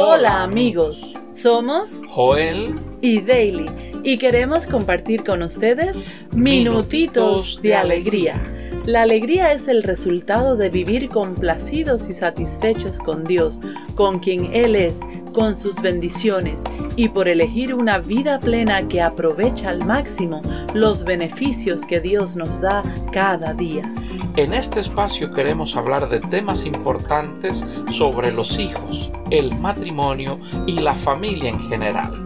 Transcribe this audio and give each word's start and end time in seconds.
Hola 0.00 0.44
amigos, 0.44 1.12
somos 1.32 2.00
Joel 2.08 2.76
y 3.00 3.20
Daily 3.20 3.66
y 4.04 4.16
queremos 4.16 4.68
compartir 4.68 5.24
con 5.24 5.42
ustedes 5.42 5.96
minutitos 6.30 7.60
de 7.62 7.74
alegría. 7.74 8.40
La 8.86 9.02
alegría 9.02 9.52
es 9.52 9.66
el 9.66 9.82
resultado 9.82 10.56
de 10.56 10.70
vivir 10.70 11.08
complacidos 11.08 12.08
y 12.08 12.14
satisfechos 12.14 13.00
con 13.00 13.24
Dios, 13.24 13.60
con 13.96 14.20
quien 14.20 14.54
Él 14.54 14.76
es, 14.76 15.00
con 15.34 15.58
sus 15.58 15.82
bendiciones 15.82 16.62
y 16.94 17.08
por 17.08 17.26
elegir 17.26 17.74
una 17.74 17.98
vida 17.98 18.38
plena 18.38 18.86
que 18.86 19.02
aprovecha 19.02 19.68
al 19.68 19.84
máximo 19.84 20.42
los 20.74 21.02
beneficios 21.02 21.84
que 21.84 21.98
Dios 21.98 22.36
nos 22.36 22.60
da 22.60 22.84
cada 23.12 23.52
día. 23.52 23.92
En 24.38 24.54
este 24.54 24.78
espacio 24.78 25.32
queremos 25.32 25.74
hablar 25.74 26.08
de 26.08 26.20
temas 26.20 26.64
importantes 26.64 27.66
sobre 27.90 28.30
los 28.30 28.60
hijos, 28.60 29.10
el 29.32 29.52
matrimonio 29.56 30.38
y 30.64 30.74
la 30.74 30.94
familia 30.94 31.50
en 31.50 31.58
general. 31.68 32.24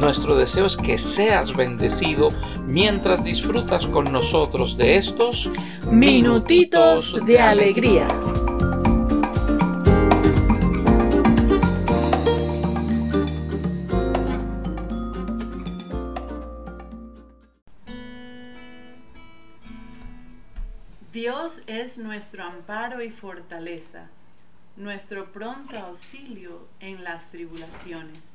Nuestro 0.00 0.34
deseo 0.34 0.66
es 0.66 0.76
que 0.76 0.98
seas 0.98 1.54
bendecido 1.54 2.30
mientras 2.66 3.22
disfrutas 3.22 3.86
con 3.86 4.12
nosotros 4.12 4.76
de 4.76 4.96
estos 4.96 5.48
minutitos 5.88 7.24
de 7.24 7.38
alegría. 7.38 8.08
Dios 21.12 21.60
es 21.66 21.98
nuestro 21.98 22.42
amparo 22.42 23.02
y 23.02 23.10
fortaleza, 23.10 24.08
nuestro 24.78 25.30
pronto 25.30 25.76
auxilio 25.78 26.66
en 26.80 27.04
las 27.04 27.28
tribulaciones. 27.28 28.34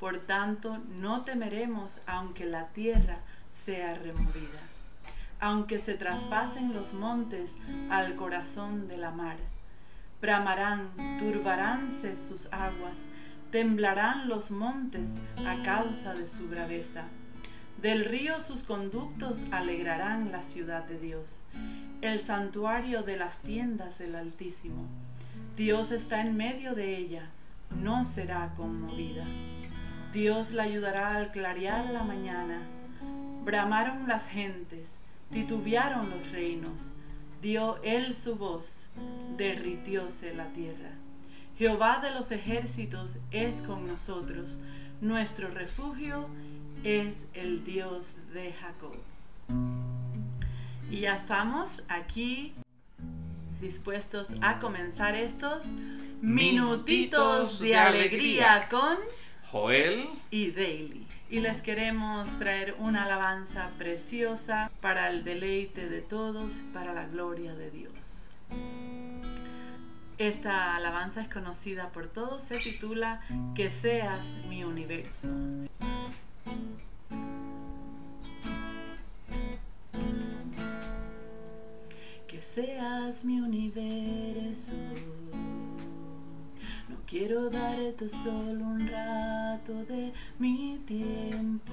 Por 0.00 0.18
tanto, 0.18 0.78
no 0.98 1.22
temeremos 1.22 2.00
aunque 2.04 2.44
la 2.44 2.66
tierra 2.70 3.20
sea 3.52 3.94
removida, 3.94 4.60
aunque 5.38 5.78
se 5.78 5.94
traspasen 5.94 6.74
los 6.74 6.94
montes 6.94 7.54
al 7.90 8.16
corazón 8.16 8.88
de 8.88 8.96
la 8.96 9.12
mar. 9.12 9.36
Bramarán, 10.20 11.18
turbaránse 11.20 12.16
sus 12.16 12.46
aguas, 12.46 13.04
temblarán 13.52 14.28
los 14.28 14.50
montes 14.50 15.10
a 15.46 15.62
causa 15.62 16.12
de 16.14 16.26
su 16.26 16.48
braveza. 16.48 17.04
Del 17.80 18.04
río 18.04 18.40
sus 18.40 18.64
conductos 18.64 19.42
alegrarán 19.52 20.32
la 20.32 20.42
ciudad 20.42 20.82
de 20.84 20.98
Dios, 20.98 21.40
el 22.02 22.20
santuario 22.20 23.02
de 23.02 23.16
las 23.16 23.38
tiendas 23.38 23.98
del 23.98 24.14
Altísimo. 24.14 24.86
Dios 25.56 25.90
está 25.90 26.20
en 26.20 26.36
medio 26.36 26.74
de 26.74 26.96
ella, 26.96 27.30
no 27.82 28.04
será 28.04 28.52
conmovida. 28.56 29.24
Dios 30.12 30.52
la 30.52 30.64
ayudará 30.64 31.16
al 31.16 31.30
clarear 31.30 31.90
la 31.90 32.02
mañana. 32.02 32.60
Bramaron 33.44 34.08
las 34.08 34.26
gentes, 34.28 34.92
titubearon 35.30 36.10
los 36.10 36.30
reinos. 36.30 36.90
Dio 37.42 37.80
él 37.82 38.14
su 38.14 38.36
voz, 38.36 38.86
derritióse 39.36 40.34
la 40.34 40.46
tierra. 40.48 40.90
Jehová 41.58 42.00
de 42.02 42.10
los 42.10 42.32
ejércitos 42.32 43.18
es 43.30 43.62
con 43.62 43.86
nosotros, 43.86 44.58
nuestro 45.00 45.48
refugio 45.48 46.28
es 46.84 47.26
el 47.34 47.64
Dios 47.64 48.16
de 48.32 48.52
Jacob. 48.52 48.94
Y 50.96 51.00
ya 51.00 51.14
estamos 51.14 51.82
aquí 51.90 52.54
dispuestos 53.60 54.30
a 54.40 54.60
comenzar 54.60 55.14
estos 55.14 55.66
minutitos 56.22 57.58
de 57.58 57.76
alegría 57.76 58.66
con 58.70 58.96
Joel 59.52 60.08
y 60.30 60.52
Daily. 60.52 61.06
Y 61.28 61.40
les 61.40 61.60
queremos 61.60 62.38
traer 62.38 62.76
una 62.78 63.04
alabanza 63.04 63.72
preciosa 63.76 64.70
para 64.80 65.10
el 65.10 65.22
deleite 65.22 65.90
de 65.90 66.00
todos, 66.00 66.54
para 66.72 66.94
la 66.94 67.06
gloria 67.06 67.54
de 67.54 67.70
Dios. 67.70 68.30
Esta 70.16 70.76
alabanza 70.76 71.20
es 71.20 71.28
conocida 71.28 71.92
por 71.92 72.06
todos, 72.06 72.42
se 72.42 72.56
titula 72.56 73.20
Que 73.54 73.68
seas 73.68 74.28
mi 74.48 74.64
universo. 74.64 75.28
Seas 82.54 83.24
mi 83.24 83.40
universo 83.40 84.72
Quiero 87.08 87.48
darte 87.48 88.08
solo 88.08 88.64
un 88.64 88.88
rato 88.88 89.84
de 89.84 90.12
mi 90.40 90.82
tiempo. 90.84 91.72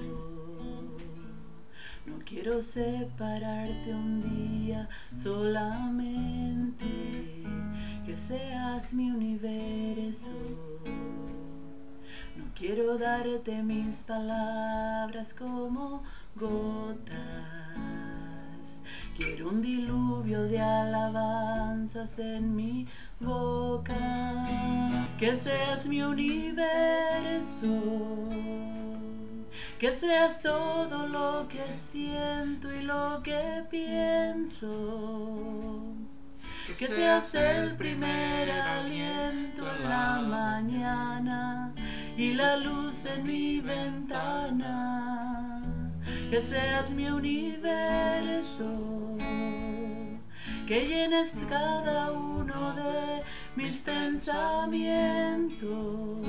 No 2.06 2.20
quiero 2.24 2.62
separarte 2.62 3.92
un 3.92 4.22
día 4.22 4.88
solamente. 5.12 6.86
Que 8.06 8.16
seas 8.16 8.94
mi 8.94 9.10
universo. 9.10 10.30
No 12.36 12.44
quiero 12.54 12.96
darte 12.96 13.60
mis 13.64 14.04
palabras 14.04 15.34
como 15.34 16.04
gotas. 16.36 17.14
Quiero 19.16 19.48
un 19.50 19.62
diluvio 19.62 20.42
de 20.48 20.58
alabanzas 20.60 22.18
en 22.18 22.56
mi 22.56 22.88
boca, 23.20 24.44
que 25.20 25.36
seas 25.36 25.86
mi 25.86 26.02
universo, 26.02 27.68
que 29.78 29.92
seas 29.92 30.42
todo 30.42 31.06
lo 31.06 31.46
que 31.48 31.62
siento 31.72 32.74
y 32.74 32.82
lo 32.82 33.22
que 33.22 33.62
pienso, 33.70 34.64
que 36.66 36.74
seas 36.74 37.36
el 37.36 37.76
primer 37.76 38.50
aliento 38.50 39.62
en 39.76 39.88
la 39.88 40.22
mañana 40.22 41.72
y 42.16 42.34
la 42.34 42.56
luz 42.56 43.04
en 43.04 43.22
mi 43.24 43.60
ventana, 43.60 44.64
que 46.34 46.40
seas 46.40 46.90
mi 46.90 47.06
universo 47.06 48.64
que 50.66 50.84
llenes 50.84 51.36
cada 51.48 52.10
uno 52.10 52.74
de 52.74 53.22
mis 53.54 53.80
pensamientos. 53.82 56.26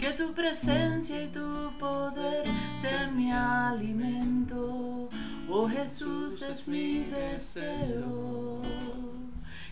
Que 0.00 0.10
tu 0.14 0.34
presencia 0.34 1.22
y 1.22 1.28
tu 1.28 1.78
poder 1.78 2.44
sean 2.80 3.16
mi 3.16 3.30
alimento. 3.30 5.10
Oh 5.48 5.68
Jesús 5.68 6.42
es 6.42 6.66
mi 6.66 7.04
deseo. 7.04 8.62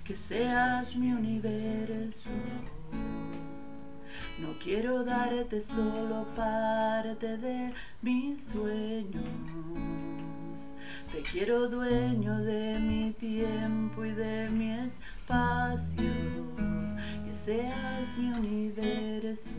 Que 0.05 0.15
seas 0.15 0.95
mi 0.95 1.13
universo. 1.13 2.31
No 4.39 4.59
quiero 4.63 5.05
darte 5.05 5.61
solo 5.61 6.27
parte 6.35 7.37
de 7.39 7.73
mis 8.03 8.45
sueños 8.45 9.23
te 11.15 11.23
quiero 11.23 11.69
dueño 11.69 12.39
de 12.41 12.79
mi 12.81 13.13
tiempo 13.13 14.05
y 14.05 14.11
de 14.13 14.49
mi 14.51 14.71
espacio, 14.71 16.05
que 17.25 17.35
seas 17.35 18.17
mi 18.19 18.31
universo. 18.31 19.53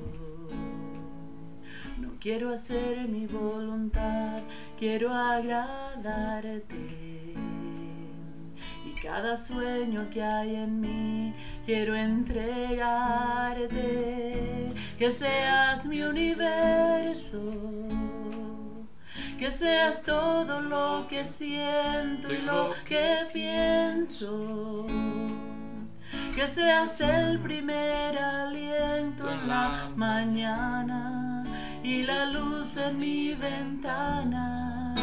No 1.97 2.11
quiero 2.19 2.53
hacer 2.53 3.07
mi 3.07 3.25
voluntad, 3.25 4.41
quiero 4.77 5.13
agradarte. 5.13 6.75
Cada 9.05 9.37
sueño 9.37 10.09
que 10.09 10.21
hay 10.21 10.55
en 10.55 10.81
mí, 10.81 11.33
quiero 11.65 11.95
entregarte, 11.95 14.73
que 14.97 15.11
seas 15.11 15.85
mi 15.85 16.01
universo 16.01 17.39
que 19.37 19.51
seas 19.51 20.01
todo 20.03 20.61
lo 20.61 21.07
que 21.09 21.25
siento 21.25 22.33
y 22.33 22.41
lo 22.41 22.71
que 22.85 23.27
pienso. 23.33 24.87
Que 26.33 26.47
seas 26.47 26.99
el 27.01 27.39
primer 27.39 28.17
aliento 28.17 29.29
en 29.29 29.47
la 29.47 29.89
mañana 29.95 31.43
y 31.83 32.03
la 32.03 32.25
luz 32.25 32.77
en 32.77 32.99
mi 32.99 33.35
ventana. 33.35 34.95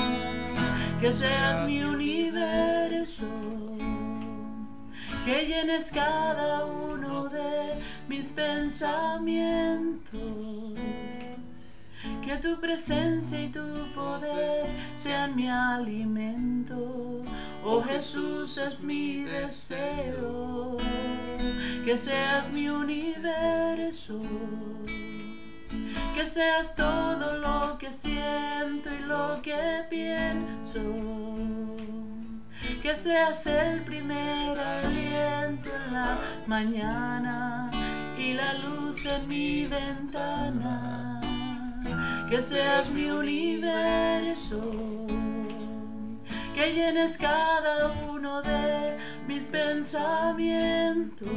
Que 1.01 1.13
seas 1.13 1.65
mi 1.65 1.83
universo. 1.83 3.27
Que 5.25 5.47
llenes 5.47 5.91
cada 5.93 6.65
uno 6.65 7.29
de 7.29 7.81
mis 8.09 8.33
pensamientos 8.33 10.13
que 12.25 12.37
tu 12.37 12.61
presencia 12.61 13.43
y 13.43 13.49
tu 13.49 13.61
poder 13.95 14.69
sean 14.97 15.37
mi 15.37 15.49
alimento. 15.49 17.23
Oh 17.65 17.83
Jesús 17.83 18.59
es 18.59 18.83
mi 18.83 19.23
deseo. 19.25 20.79
que 21.85 21.97
seas 21.97 22.53
mi 22.53 22.69
universo, 22.69 24.21
que 26.15 26.25
seas 26.25 26.77
todo 26.77 27.39
lo 27.39 27.77
que 27.79 27.93
siento 27.93 28.89
y 28.95 29.01
lo 29.01 29.43
que 29.43 29.85
pienso, 29.91 30.81
que 32.83 32.95
seas 32.95 33.47
el 33.47 33.83
primer 33.85 34.59
aliento 34.59 35.69
en 35.75 35.93
la 35.93 36.19
mañana 36.47 37.71
y 38.19 38.35
la 38.35 38.55
luz 38.55 39.05
en 39.07 39.29
mi 39.29 39.67
ventana, 39.67 41.21
que 42.29 42.41
seas 42.41 42.91
mi 42.93 43.07
universo 43.11 44.61
que 46.55 46.73
llenes 46.75 47.17
cada 47.19 47.93
uno 48.11 48.43
de 48.43 48.99
mis 49.27 49.51
pensamientos. 49.51 51.29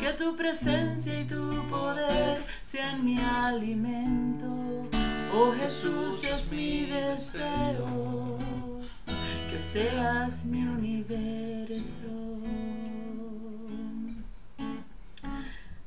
Que 0.00 0.12
tu 0.12 0.36
presencia 0.36 1.20
y 1.20 1.24
tu 1.24 1.62
poder 1.68 2.44
sean 2.64 3.04
mi 3.04 3.18
alimento. 3.18 4.46
Oh 5.34 5.52
Jesús 5.52 6.24
es 6.24 6.52
mi 6.52 6.86
deseo, 6.86 8.38
que 9.56 9.62
seas 9.62 10.44
mi 10.44 10.60
universo. 10.66 12.02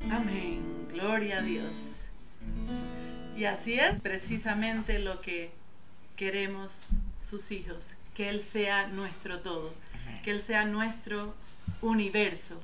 Amén, 0.09 0.87
gloria 0.91 1.37
a 1.37 1.41
Dios. 1.43 1.75
Y 3.37 3.45
así 3.45 3.79
es 3.79 4.01
precisamente 4.01 4.97
lo 4.97 5.21
que 5.21 5.51
queremos 6.15 6.87
sus 7.21 7.51
hijos, 7.51 7.95
que 8.15 8.29
Él 8.29 8.41
sea 8.41 8.87
nuestro 8.87 9.41
todo, 9.41 9.71
que 10.23 10.31
Él 10.31 10.39
sea 10.39 10.65
nuestro 10.65 11.35
universo, 11.83 12.59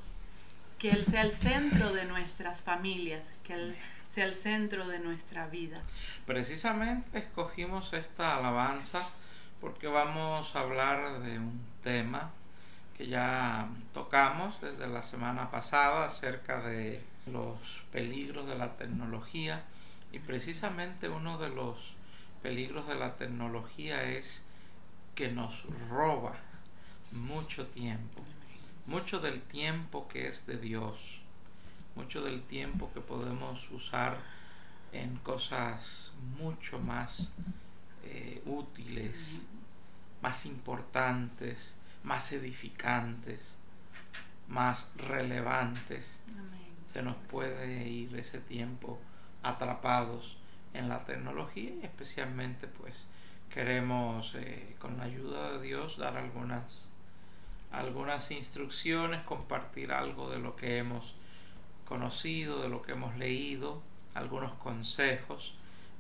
que 0.80 0.90
Él 0.90 1.06
sea 1.06 1.22
el 1.22 1.30
centro 1.30 1.94
de 1.94 2.06
nuestras 2.06 2.64
familias, 2.64 3.22
que 3.44 3.54
Él 3.54 3.76
sea 4.12 4.26
el 4.26 4.34
centro 4.34 4.88
de 4.88 4.98
nuestra 4.98 5.46
vida. 5.50 5.84
Precisamente 6.26 7.20
escogimos 7.20 7.94
esta 7.94 8.38
alabanza 8.38 9.08
porque 9.66 9.88
vamos 9.88 10.56
a 10.56 10.60
hablar 10.60 11.24
de 11.24 11.40
un 11.40 11.60
tema 11.82 12.30
que 12.96 13.08
ya 13.08 13.68
tocamos 13.96 14.62
desde 14.62 14.86
la 14.86 15.02
semana 15.02 15.50
pasada 15.50 16.06
acerca 16.06 16.62
de 16.62 17.04
los 17.26 17.58
peligros 17.92 18.46
de 18.46 18.54
la 18.54 18.76
tecnología 18.76 19.64
y 20.12 20.20
precisamente 20.20 21.10
uno 21.10 21.40
de 21.40 21.50
los 21.50 21.96
peligros 22.44 22.88
de 22.88 22.94
la 22.94 23.16
tecnología 23.16 24.04
es 24.04 24.44
que 25.16 25.32
nos 25.32 25.64
roba 25.90 26.36
mucho 27.12 27.66
tiempo, 27.66 28.22
mucho 28.86 29.20
del 29.20 29.42
tiempo 29.42 30.08
que 30.08 30.28
es 30.28 30.46
de 30.46 30.60
Dios, 30.60 31.22
mucho 31.96 32.22
del 32.22 32.44
tiempo 32.44 32.92
que 32.94 33.02
podemos 33.02 33.68
usar 33.72 34.20
en 34.94 35.18
cosas 35.18 36.12
mucho 36.38 36.78
más 36.78 37.32
eh, 38.04 38.44
útiles, 38.46 39.18
más 40.26 40.48
importantes, 40.48 41.76
más 42.02 42.32
edificantes, 42.32 43.54
más 44.48 44.90
relevantes. 44.96 46.18
Se 46.92 47.04
nos 47.04 47.16
puede 47.30 47.88
ir 47.88 48.16
ese 48.18 48.40
tiempo 48.40 49.00
atrapados 49.44 50.40
en 50.74 50.90
la 50.90 51.06
tecnología 51.06 51.70
y 51.80 51.86
especialmente 51.86 52.66
pues 52.66 53.06
queremos 53.52 54.34
eh, 54.34 54.76
con 54.80 54.98
la 54.98 55.04
ayuda 55.04 55.52
de 55.52 55.62
Dios 55.62 56.00
dar 56.00 56.18
algunas 56.18 56.90
algunas 57.72 58.32
instrucciones, 58.32 59.22
compartir 59.26 59.92
algo 59.92 60.32
de 60.32 60.40
lo 60.40 60.56
que 60.56 60.80
hemos 60.80 61.14
conocido, 61.88 62.64
de 62.64 62.70
lo 62.70 62.82
que 62.82 62.94
hemos 62.94 63.16
leído, 63.16 63.84
algunos 64.16 64.56
consejos, 64.56 65.56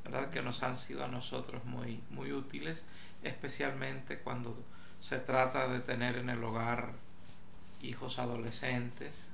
¿verdad? 0.05 0.29
que 0.29 0.41
nos 0.41 0.63
han 0.63 0.75
sido 0.75 1.03
a 1.03 1.07
nosotros 1.07 1.65
muy, 1.65 1.99
muy 2.11 2.31
útiles, 2.31 2.85
especialmente 3.23 4.19
cuando 4.19 4.55
se 5.01 5.17
trata 5.17 5.67
de 5.67 5.79
tener 5.79 6.17
en 6.17 6.29
el 6.29 6.43
hogar 6.43 6.93
hijos 7.81 8.19
adolescentes, 8.19 9.27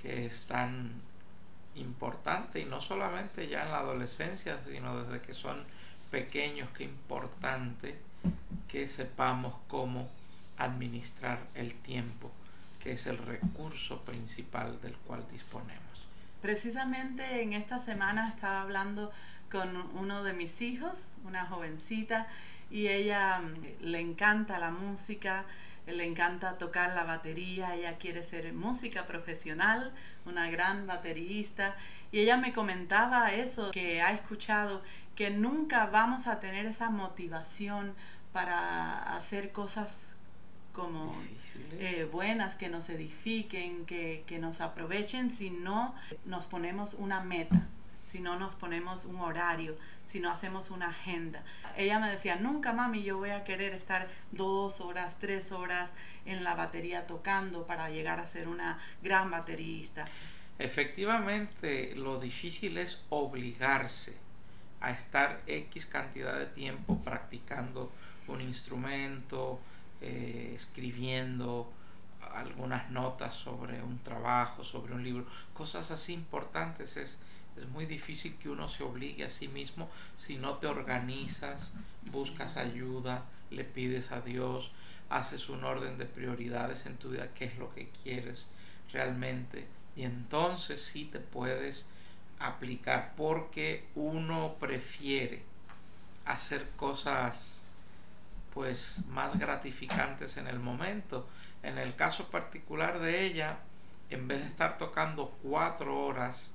que 0.00 0.26
es 0.26 0.44
tan 0.44 0.90
importante, 1.74 2.60
y 2.60 2.64
no 2.64 2.80
solamente 2.80 3.48
ya 3.48 3.64
en 3.64 3.70
la 3.70 3.78
adolescencia, 3.78 4.58
sino 4.66 5.02
desde 5.02 5.24
que 5.24 5.34
son 5.34 5.56
pequeños, 6.10 6.70
que 6.70 6.84
importante 6.84 7.96
que 8.66 8.88
sepamos 8.88 9.54
cómo 9.68 10.08
administrar 10.58 11.38
el 11.54 11.74
tiempo, 11.74 12.30
que 12.82 12.92
es 12.92 13.06
el 13.06 13.18
recurso 13.18 14.00
principal 14.02 14.80
del 14.80 14.94
cual 14.96 15.24
disponemos. 15.30 15.82
Precisamente 16.42 17.42
en 17.42 17.52
esta 17.52 17.78
semana 17.78 18.28
estaba 18.28 18.62
hablando 18.62 19.10
con 19.50 19.76
uno 19.96 20.22
de 20.22 20.32
mis 20.32 20.60
hijos, 20.60 21.08
una 21.24 21.46
jovencita, 21.46 22.26
y 22.70 22.88
ella 22.88 23.40
mm, 23.40 23.82
le 23.82 24.00
encanta 24.00 24.58
la 24.58 24.70
música, 24.70 25.44
le 25.86 26.04
encanta 26.04 26.54
tocar 26.54 26.94
la 26.94 27.04
batería, 27.04 27.74
ella 27.74 27.96
quiere 27.96 28.22
ser 28.22 28.52
música 28.52 29.06
profesional, 29.06 29.92
una 30.26 30.50
gran 30.50 30.86
baterista, 30.86 31.76
y 32.12 32.20
ella 32.20 32.36
me 32.36 32.52
comentaba 32.52 33.32
eso, 33.32 33.70
que 33.70 34.02
ha 34.02 34.12
escuchado 34.12 34.82
que 35.14 35.30
nunca 35.30 35.86
vamos 35.86 36.26
a 36.26 36.38
tener 36.38 36.66
esa 36.66 36.90
motivación 36.90 37.94
para 38.32 39.16
hacer 39.16 39.50
cosas 39.50 40.14
como 40.72 41.12
eh, 41.72 42.08
buenas, 42.10 42.54
que 42.54 42.68
nos 42.68 42.88
edifiquen, 42.88 43.84
que, 43.84 44.22
que 44.26 44.38
nos 44.38 44.60
aprovechen 44.60 45.32
si 45.32 45.50
no 45.50 45.94
nos 46.24 46.46
ponemos 46.46 46.94
una 46.94 47.20
meta, 47.20 47.66
si 48.10 48.20
no 48.20 48.38
nos 48.38 48.54
ponemos 48.54 49.04
un 49.04 49.20
horario, 49.20 49.76
si 50.06 50.20
no 50.20 50.30
hacemos 50.30 50.70
una 50.70 50.88
agenda. 50.88 51.44
Ella 51.76 51.98
me 51.98 52.10
decía, 52.10 52.36
nunca 52.36 52.72
mami, 52.72 53.02
yo 53.02 53.18
voy 53.18 53.30
a 53.30 53.44
querer 53.44 53.74
estar 53.74 54.08
dos 54.32 54.80
horas, 54.80 55.18
tres 55.18 55.52
horas 55.52 55.90
en 56.24 56.44
la 56.44 56.54
batería 56.54 57.06
tocando 57.06 57.66
para 57.66 57.90
llegar 57.90 58.20
a 58.20 58.26
ser 58.26 58.48
una 58.48 58.78
gran 59.02 59.30
baterista. 59.30 60.06
Efectivamente, 60.58 61.94
lo 61.94 62.18
difícil 62.18 62.78
es 62.78 63.02
obligarse 63.10 64.16
a 64.80 64.90
estar 64.90 65.42
X 65.46 65.86
cantidad 65.86 66.38
de 66.38 66.46
tiempo 66.46 66.98
practicando 66.98 67.92
un 68.26 68.40
instrumento, 68.40 69.60
eh, 70.00 70.52
escribiendo 70.54 71.72
algunas 72.34 72.90
notas 72.90 73.34
sobre 73.34 73.82
un 73.82 73.98
trabajo, 74.00 74.64
sobre 74.64 74.94
un 74.94 75.02
libro, 75.02 75.26
cosas 75.54 75.90
así 75.90 76.12
importantes. 76.12 76.96
Es, 76.96 77.18
es 77.58 77.68
muy 77.68 77.86
difícil 77.86 78.36
que 78.36 78.48
uno 78.48 78.68
se 78.68 78.82
obligue 78.82 79.24
a 79.24 79.30
sí 79.30 79.48
mismo 79.48 79.88
si 80.16 80.36
no 80.36 80.54
te 80.54 80.66
organizas, 80.66 81.70
buscas 82.10 82.56
ayuda, 82.56 83.24
le 83.50 83.64
pides 83.64 84.12
a 84.12 84.20
Dios, 84.20 84.70
haces 85.10 85.48
un 85.48 85.64
orden 85.64 85.98
de 85.98 86.06
prioridades 86.06 86.86
en 86.86 86.96
tu 86.96 87.10
vida, 87.10 87.28
qué 87.34 87.46
es 87.46 87.58
lo 87.58 87.72
que 87.74 87.88
quieres 88.02 88.46
realmente. 88.92 89.66
Y 89.96 90.04
entonces 90.04 90.80
sí 90.82 91.04
te 91.04 91.18
puedes 91.18 91.86
aplicar 92.38 93.14
porque 93.16 93.86
uno 93.94 94.56
prefiere 94.60 95.42
hacer 96.24 96.68
cosas 96.76 97.62
pues 98.54 99.00
más 99.08 99.38
gratificantes 99.38 100.36
en 100.36 100.46
el 100.46 100.58
momento. 100.58 101.26
En 101.62 101.78
el 101.78 101.94
caso 101.96 102.30
particular 102.30 103.00
de 103.00 103.24
ella, 103.24 103.58
en 104.10 104.28
vez 104.28 104.40
de 104.40 104.48
estar 104.48 104.78
tocando 104.78 105.36
cuatro 105.42 106.06
horas 106.06 106.50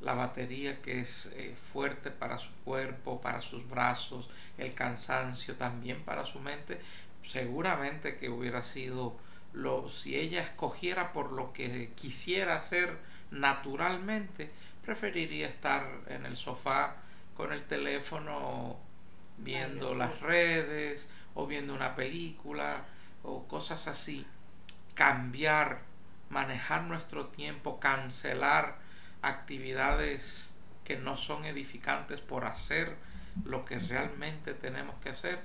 la 0.00 0.14
batería 0.14 0.80
que 0.80 1.00
es 1.00 1.26
eh, 1.34 1.54
fuerte 1.54 2.10
para 2.10 2.38
su 2.38 2.52
cuerpo, 2.64 3.20
para 3.20 3.42
sus 3.42 3.68
brazos, 3.68 4.30
el 4.56 4.74
cansancio 4.74 5.56
también 5.56 6.02
para 6.02 6.24
su 6.24 6.40
mente, 6.40 6.80
seguramente 7.22 8.16
que 8.16 8.30
hubiera 8.30 8.62
sido 8.62 9.16
lo 9.52 9.88
si 9.88 10.16
ella 10.16 10.42
escogiera 10.42 11.12
por 11.12 11.32
lo 11.32 11.52
que 11.52 11.90
quisiera 11.94 12.54
hacer 12.54 12.96
naturalmente, 13.30 14.50
preferiría 14.84 15.48
estar 15.48 15.86
en 16.06 16.24
el 16.24 16.36
sofá 16.36 16.96
con 17.36 17.52
el 17.52 17.64
teléfono 17.64 18.78
viendo 19.38 19.94
las 19.94 20.20
redes 20.20 21.08
o 21.34 21.46
viendo 21.46 21.74
una 21.74 21.94
película 21.94 22.84
o 23.22 23.46
cosas 23.46 23.88
así. 23.88 24.26
Cambiar, 24.94 25.82
manejar 26.28 26.84
nuestro 26.84 27.26
tiempo, 27.26 27.80
cancelar 27.80 28.78
actividades 29.22 30.50
que 30.84 30.96
no 30.96 31.16
son 31.16 31.44
edificantes 31.44 32.20
por 32.20 32.44
hacer 32.44 32.96
lo 33.44 33.64
que 33.64 33.78
realmente 33.78 34.54
tenemos 34.54 34.96
que 35.02 35.10
hacer, 35.10 35.40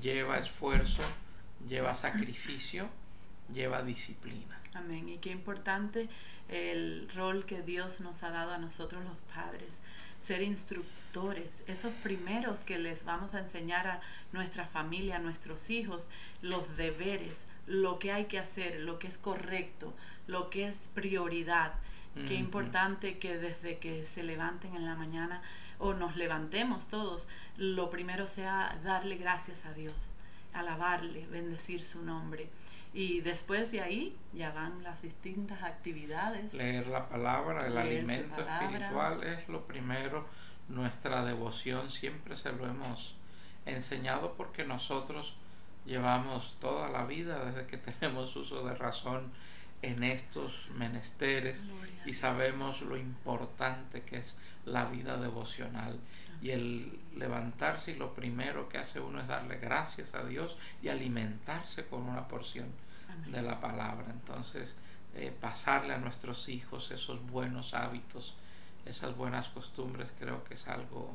lleva 0.00 0.38
esfuerzo, 0.38 1.02
lleva 1.68 1.94
sacrificio, 1.94 2.88
lleva 3.52 3.82
disciplina. 3.82 4.60
Amén. 4.74 5.08
Y 5.08 5.18
qué 5.18 5.30
importante 5.30 6.08
el 6.48 7.08
rol 7.14 7.46
que 7.46 7.62
Dios 7.62 8.00
nos 8.00 8.22
ha 8.22 8.30
dado 8.30 8.52
a 8.52 8.58
nosotros 8.58 9.04
los 9.04 9.16
padres, 9.34 9.78
ser 10.22 10.42
instructores, 10.42 11.62
esos 11.66 11.92
primeros 12.02 12.62
que 12.62 12.78
les 12.78 13.04
vamos 13.04 13.34
a 13.34 13.40
enseñar 13.40 13.86
a 13.86 14.00
nuestra 14.32 14.66
familia, 14.66 15.16
a 15.16 15.20
nuestros 15.20 15.70
hijos, 15.70 16.08
los 16.40 16.76
deberes, 16.76 17.46
lo 17.66 17.98
que 17.98 18.12
hay 18.12 18.26
que 18.26 18.38
hacer, 18.38 18.80
lo 18.80 18.98
que 18.98 19.08
es 19.08 19.18
correcto, 19.18 19.94
lo 20.26 20.50
que 20.50 20.68
es 20.68 20.88
prioridad. 20.94 21.74
Qué 22.14 22.34
importante 22.34 23.18
que 23.18 23.38
desde 23.38 23.78
que 23.78 24.04
se 24.04 24.22
levanten 24.22 24.74
en 24.74 24.84
la 24.84 24.94
mañana 24.94 25.40
o 25.78 25.94
nos 25.94 26.16
levantemos 26.16 26.88
todos, 26.88 27.26
lo 27.56 27.88
primero 27.88 28.26
sea 28.26 28.78
darle 28.84 29.16
gracias 29.16 29.64
a 29.64 29.72
Dios, 29.72 30.12
alabarle, 30.52 31.26
bendecir 31.28 31.84
su 31.86 32.02
nombre. 32.02 32.50
Y 32.94 33.22
después 33.22 33.72
de 33.72 33.80
ahí 33.80 34.16
ya 34.34 34.52
van 34.52 34.82
las 34.82 35.00
distintas 35.00 35.62
actividades. 35.62 36.52
Leer 36.52 36.86
la 36.88 37.08
palabra, 37.08 37.66
el 37.66 37.78
alimento 37.78 38.42
espiritual 38.42 39.24
es 39.24 39.48
lo 39.48 39.66
primero. 39.66 40.26
Nuestra 40.68 41.24
devoción 41.24 41.90
siempre 41.90 42.36
se 42.36 42.52
lo 42.52 42.66
hemos 42.66 43.16
enseñado 43.64 44.34
porque 44.34 44.64
nosotros 44.64 45.36
llevamos 45.86 46.56
toda 46.60 46.88
la 46.90 47.04
vida 47.04 47.44
desde 47.44 47.66
que 47.66 47.76
tenemos 47.78 48.36
uso 48.36 48.64
de 48.66 48.74
razón 48.74 49.32
en 49.82 50.04
estos 50.04 50.68
menesteres 50.76 51.64
y 52.06 52.12
sabemos 52.12 52.80
lo 52.82 52.96
importante 52.96 54.02
que 54.02 54.18
es 54.18 54.36
la 54.64 54.84
vida 54.84 55.16
devocional 55.16 55.98
y 56.40 56.50
el 56.50 56.98
levantarse 57.16 57.92
y 57.92 57.96
lo 57.96 58.14
primero 58.14 58.68
que 58.68 58.78
hace 58.78 59.00
uno 59.00 59.20
es 59.20 59.28
darle 59.28 59.58
gracias 59.58 60.14
a 60.14 60.24
Dios 60.24 60.56
y 60.82 60.88
alimentarse 60.88 61.86
con 61.86 62.02
una 62.02 62.26
porción 62.28 62.66
de 63.26 63.42
la 63.42 63.60
palabra. 63.60 64.06
Entonces, 64.10 64.76
eh, 65.14 65.32
pasarle 65.38 65.94
a 65.94 65.98
nuestros 65.98 66.48
hijos 66.48 66.90
esos 66.90 67.24
buenos 67.26 67.74
hábitos, 67.74 68.34
esas 68.86 69.16
buenas 69.16 69.48
costumbres, 69.48 70.08
creo 70.18 70.42
que 70.44 70.54
es 70.54 70.66
algo 70.66 71.14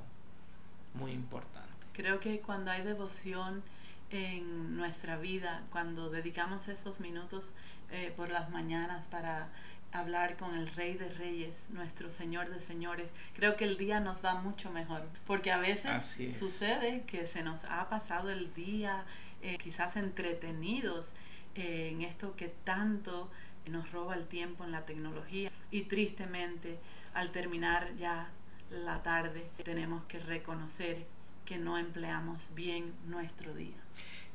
muy 0.94 1.12
importante. 1.12 1.68
Creo 1.94 2.20
que 2.20 2.40
cuando 2.40 2.72
hay 2.72 2.84
devoción 2.84 3.64
en 4.10 4.78
nuestra 4.78 5.18
vida, 5.18 5.64
cuando 5.72 6.10
dedicamos 6.10 6.68
esos 6.68 7.00
minutos 7.00 7.54
eh, 7.92 8.14
por 8.16 8.30
las 8.30 8.50
mañanas 8.50 9.08
para 9.08 9.50
hablar 9.92 10.38
con 10.38 10.56
el 10.56 10.68
Rey 10.68 10.96
de 10.96 11.10
Reyes, 11.10 11.68
nuestro 11.70 12.12
Señor 12.12 12.50
de 12.50 12.60
Señores, 12.60 13.12
creo 13.36 13.56
que 13.56 13.66
el 13.66 13.78
día 13.78 14.00
nos 14.00 14.24
va 14.24 14.36
mucho 14.36 14.72
mejor, 14.72 15.08
porque 15.26 15.52
a 15.52 15.58
veces 15.58 16.20
sucede 16.38 17.04
que 17.08 17.26
se 17.28 17.44
nos 17.44 17.64
ha 17.66 17.90
pasado 17.90 18.30
el 18.30 18.54
día 18.54 19.06
eh, 19.42 19.58
quizás 19.58 19.96
entretenidos 19.96 21.14
eh, 21.56 21.90
en 21.92 22.02
esto 22.02 22.36
que 22.36 22.48
tanto 22.48 23.30
nos 23.68 23.92
roba 23.92 24.16
el 24.16 24.28
tiempo 24.28 24.64
en 24.64 24.72
la 24.72 24.86
tecnología. 24.86 25.52
Y 25.72 25.84
tristemente 25.84 26.80
al 27.14 27.32
terminar 27.32 27.96
ya 27.98 28.30
la 28.70 29.02
tarde 29.04 29.50
tenemos 29.64 30.04
que 30.06 30.20
reconocer 30.20 31.06
que 31.46 31.58
no 31.58 31.78
empleamos 31.78 32.52
bien 32.54 32.94
nuestro 33.06 33.54
día. 33.54 33.76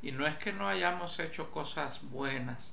Y 0.03 0.11
no 0.11 0.27
es 0.27 0.35
que 0.35 0.51
no 0.51 0.67
hayamos 0.67 1.17
hecho 1.19 1.49
cosas 1.49 2.01
buenas, 2.11 2.71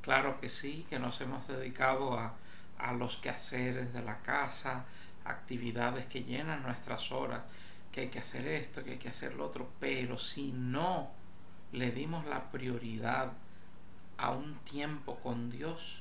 claro 0.00 0.40
que 0.40 0.48
sí, 0.48 0.86
que 0.88 0.98
nos 0.98 1.20
hemos 1.20 1.46
dedicado 1.46 2.18
a, 2.18 2.34
a 2.78 2.92
los 2.92 3.18
quehaceres 3.18 3.92
de 3.92 4.02
la 4.02 4.18
casa, 4.22 4.86
actividades 5.26 6.06
que 6.06 6.24
llenan 6.24 6.62
nuestras 6.62 7.12
horas, 7.12 7.42
que 7.92 8.00
hay 8.00 8.08
que 8.08 8.20
hacer 8.20 8.46
esto, 8.48 8.82
que 8.82 8.92
hay 8.92 8.98
que 8.98 9.10
hacer 9.10 9.34
lo 9.34 9.44
otro, 9.44 9.68
pero 9.78 10.16
si 10.16 10.52
no 10.52 11.10
le 11.72 11.90
dimos 11.90 12.24
la 12.24 12.50
prioridad 12.50 13.32
a 14.16 14.30
un 14.30 14.54
tiempo 14.60 15.16
con 15.16 15.50
Dios, 15.50 16.00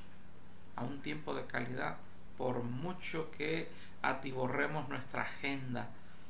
a 0.78 0.86
un 0.86 1.02
tiempo 1.02 1.36
de 1.36 1.46
calidad, 1.46 1.98
por 2.38 2.64
mucho 2.64 3.32
que 3.32 3.70
atiborremos 4.02 4.88
nuestra 4.88 5.24
agenda 5.24 5.90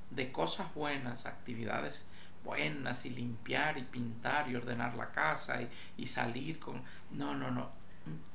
de 0.10 0.32
cosas 0.32 0.74
buenas, 0.74 1.27
actividades 1.27 2.08
buenas 2.43 3.05
y 3.05 3.10
limpiar 3.10 3.77
y 3.77 3.84
pintar 3.84 4.50
y 4.50 4.55
ordenar 4.55 4.96
la 4.96 5.12
casa 5.12 5.62
y, 5.62 5.69
y 5.98 6.08
salir 6.08 6.60
con... 6.60 6.81
No, 7.12 7.36
no, 7.36 7.51
no. 7.51 7.69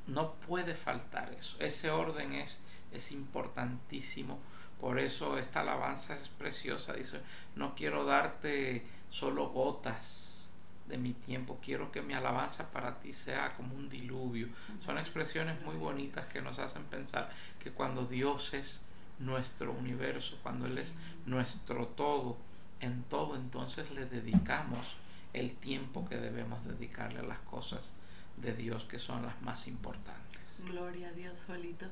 No 0.07 0.35
puede 0.35 0.75
faltar 0.75 1.33
eso. 1.33 1.57
Ese 1.61 1.91
orden 1.91 2.33
es, 2.35 2.61
es 2.93 3.13
importantísimo. 3.13 4.39
Por 4.81 4.99
eso 4.99 5.39
esta 5.39 5.61
alabanza 5.61 6.15
es 6.17 6.29
preciosa. 6.29 6.93
Dice, 6.93 7.21
no 7.57 7.75
quiero 7.75 8.05
darte 8.05 8.85
solo 9.11 9.49
gotas 9.49 10.49
de 10.87 10.99
mi 10.99 11.15
tiempo. 11.15 11.59
Quiero 11.63 11.91
que 11.91 12.03
mi 12.03 12.15
alabanza 12.15 12.71
para 12.71 13.01
ti 13.01 13.13
sea 13.13 13.55
como 13.57 13.75
un 13.75 13.89
diluvio. 13.89 14.49
Son 14.85 14.99
expresiones 14.99 15.61
muy 15.63 15.77
bonitas 15.77 16.27
que 16.27 16.43
nos 16.43 16.59
hacen 16.59 16.85
pensar 16.85 17.31
que 17.59 17.71
cuando 17.71 18.05
Dios 18.05 18.55
es 18.55 18.81
nuestro 19.19 19.73
universo, 19.73 20.39
cuando 20.43 20.67
Él 20.67 20.79
es 20.79 20.93
nuestro 21.27 21.87
todo, 21.89 22.37
en 22.85 23.03
todo 23.05 23.37
entonces 23.37 23.91
le 23.91 24.07
dedicamos 24.07 24.97
el 25.33 25.53
tiempo 25.57 26.07
que 26.09 26.17
debemos 26.17 26.65
dedicarle 26.65 27.21
a 27.21 27.25
las 27.25 27.41
cosas 27.41 27.95
de 28.37 28.53
Dios 28.53 28.85
que 28.85 28.99
son 28.99 29.25
las 29.25 29.41
más 29.43 29.67
importantes. 29.69 30.25
Gloria 30.67 31.09
a 31.09 31.13
Dios, 31.13 31.45
Jolito. 31.47 31.87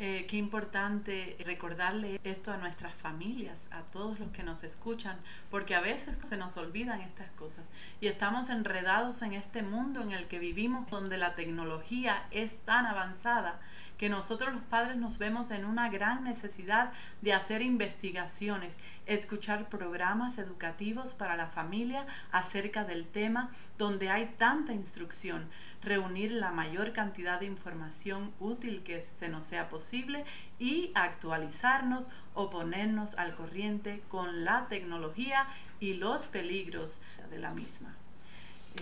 Eh, 0.00 0.26
qué 0.28 0.36
importante 0.36 1.36
recordarle 1.44 2.20
esto 2.22 2.52
a 2.52 2.56
nuestras 2.56 2.94
familias, 2.94 3.66
a 3.72 3.82
todos 3.82 4.20
los 4.20 4.30
que 4.30 4.44
nos 4.44 4.62
escuchan, 4.62 5.18
porque 5.50 5.74
a 5.74 5.80
veces 5.80 6.20
se 6.22 6.36
nos 6.36 6.56
olvidan 6.56 7.00
estas 7.00 7.30
cosas 7.32 7.64
y 8.00 8.06
estamos 8.06 8.48
enredados 8.48 9.22
en 9.22 9.32
este 9.32 9.62
mundo 9.62 10.00
en 10.02 10.12
el 10.12 10.28
que 10.28 10.38
vivimos, 10.38 10.88
donde 10.88 11.18
la 11.18 11.34
tecnología 11.34 12.28
es 12.30 12.58
tan 12.64 12.86
avanzada 12.86 13.58
que 13.98 14.08
nosotros 14.08 14.54
los 14.54 14.62
padres 14.62 14.96
nos 14.96 15.18
vemos 15.18 15.50
en 15.50 15.64
una 15.64 15.90
gran 15.90 16.24
necesidad 16.24 16.92
de 17.20 17.32
hacer 17.32 17.62
investigaciones, 17.62 18.78
escuchar 19.06 19.68
programas 19.68 20.38
educativos 20.38 21.14
para 21.14 21.36
la 21.36 21.48
familia 21.48 22.06
acerca 22.30 22.84
del 22.84 23.06
tema 23.06 23.50
donde 23.76 24.08
hay 24.08 24.26
tanta 24.38 24.72
instrucción, 24.72 25.48
reunir 25.82 26.30
la 26.30 26.52
mayor 26.52 26.92
cantidad 26.92 27.40
de 27.40 27.46
información 27.46 28.32
útil 28.38 28.82
que 28.84 29.02
se 29.02 29.28
nos 29.28 29.46
sea 29.46 29.68
posible 29.68 30.24
y 30.58 30.92
actualizarnos 30.94 32.08
o 32.34 32.50
ponernos 32.50 33.14
al 33.14 33.34
corriente 33.34 34.02
con 34.08 34.44
la 34.44 34.68
tecnología 34.68 35.48
y 35.80 35.94
los 35.94 36.28
peligros 36.28 37.00
de 37.30 37.38
la 37.38 37.52
misma. 37.52 37.94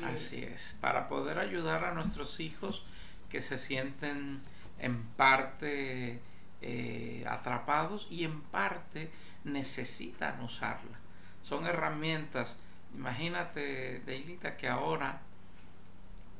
Así 0.04 0.42
es, 0.42 0.76
para 0.80 1.08
poder 1.08 1.38
ayudar 1.38 1.84
a 1.84 1.94
nuestros 1.94 2.38
hijos 2.40 2.84
que 3.30 3.40
se 3.40 3.56
sienten 3.56 4.40
en 4.78 5.04
parte 5.04 6.20
eh, 6.62 7.24
atrapados 7.28 8.08
y 8.10 8.24
en 8.24 8.40
parte 8.42 9.10
necesitan 9.44 10.40
usarla. 10.42 10.98
Son 11.42 11.66
herramientas. 11.66 12.56
Imagínate, 12.94 14.00
Deilita, 14.00 14.56
que 14.56 14.68
ahora, 14.68 15.20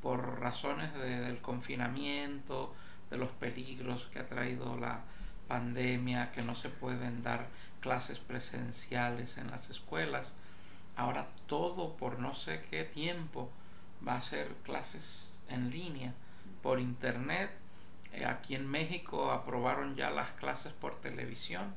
por 0.02 0.40
razones 0.40 0.92
del 0.94 1.40
confinamiento, 1.40 2.74
de 3.10 3.16
los 3.16 3.30
peligros 3.30 4.08
que 4.12 4.18
ha 4.18 4.26
traído 4.26 4.76
la 4.76 5.00
pandemia, 5.48 6.32
que 6.32 6.42
no 6.42 6.54
se 6.54 6.68
pueden 6.68 7.22
dar 7.22 7.46
clases 7.80 8.18
presenciales 8.18 9.38
en 9.38 9.50
las 9.50 9.70
escuelas, 9.70 10.34
ahora 10.96 11.26
todo 11.46 11.96
por 11.96 12.18
no 12.18 12.34
sé 12.34 12.64
qué 12.70 12.84
tiempo 12.84 13.50
va 14.06 14.16
a 14.16 14.20
ser 14.20 14.48
clases 14.64 15.32
en 15.48 15.70
línea 15.70 16.12
por 16.62 16.80
internet 16.80 17.50
aquí 18.24 18.54
en 18.54 18.66
México 18.66 19.30
aprobaron 19.30 19.96
ya 19.96 20.10
las 20.10 20.30
clases 20.32 20.72
por 20.72 21.00
televisión. 21.00 21.74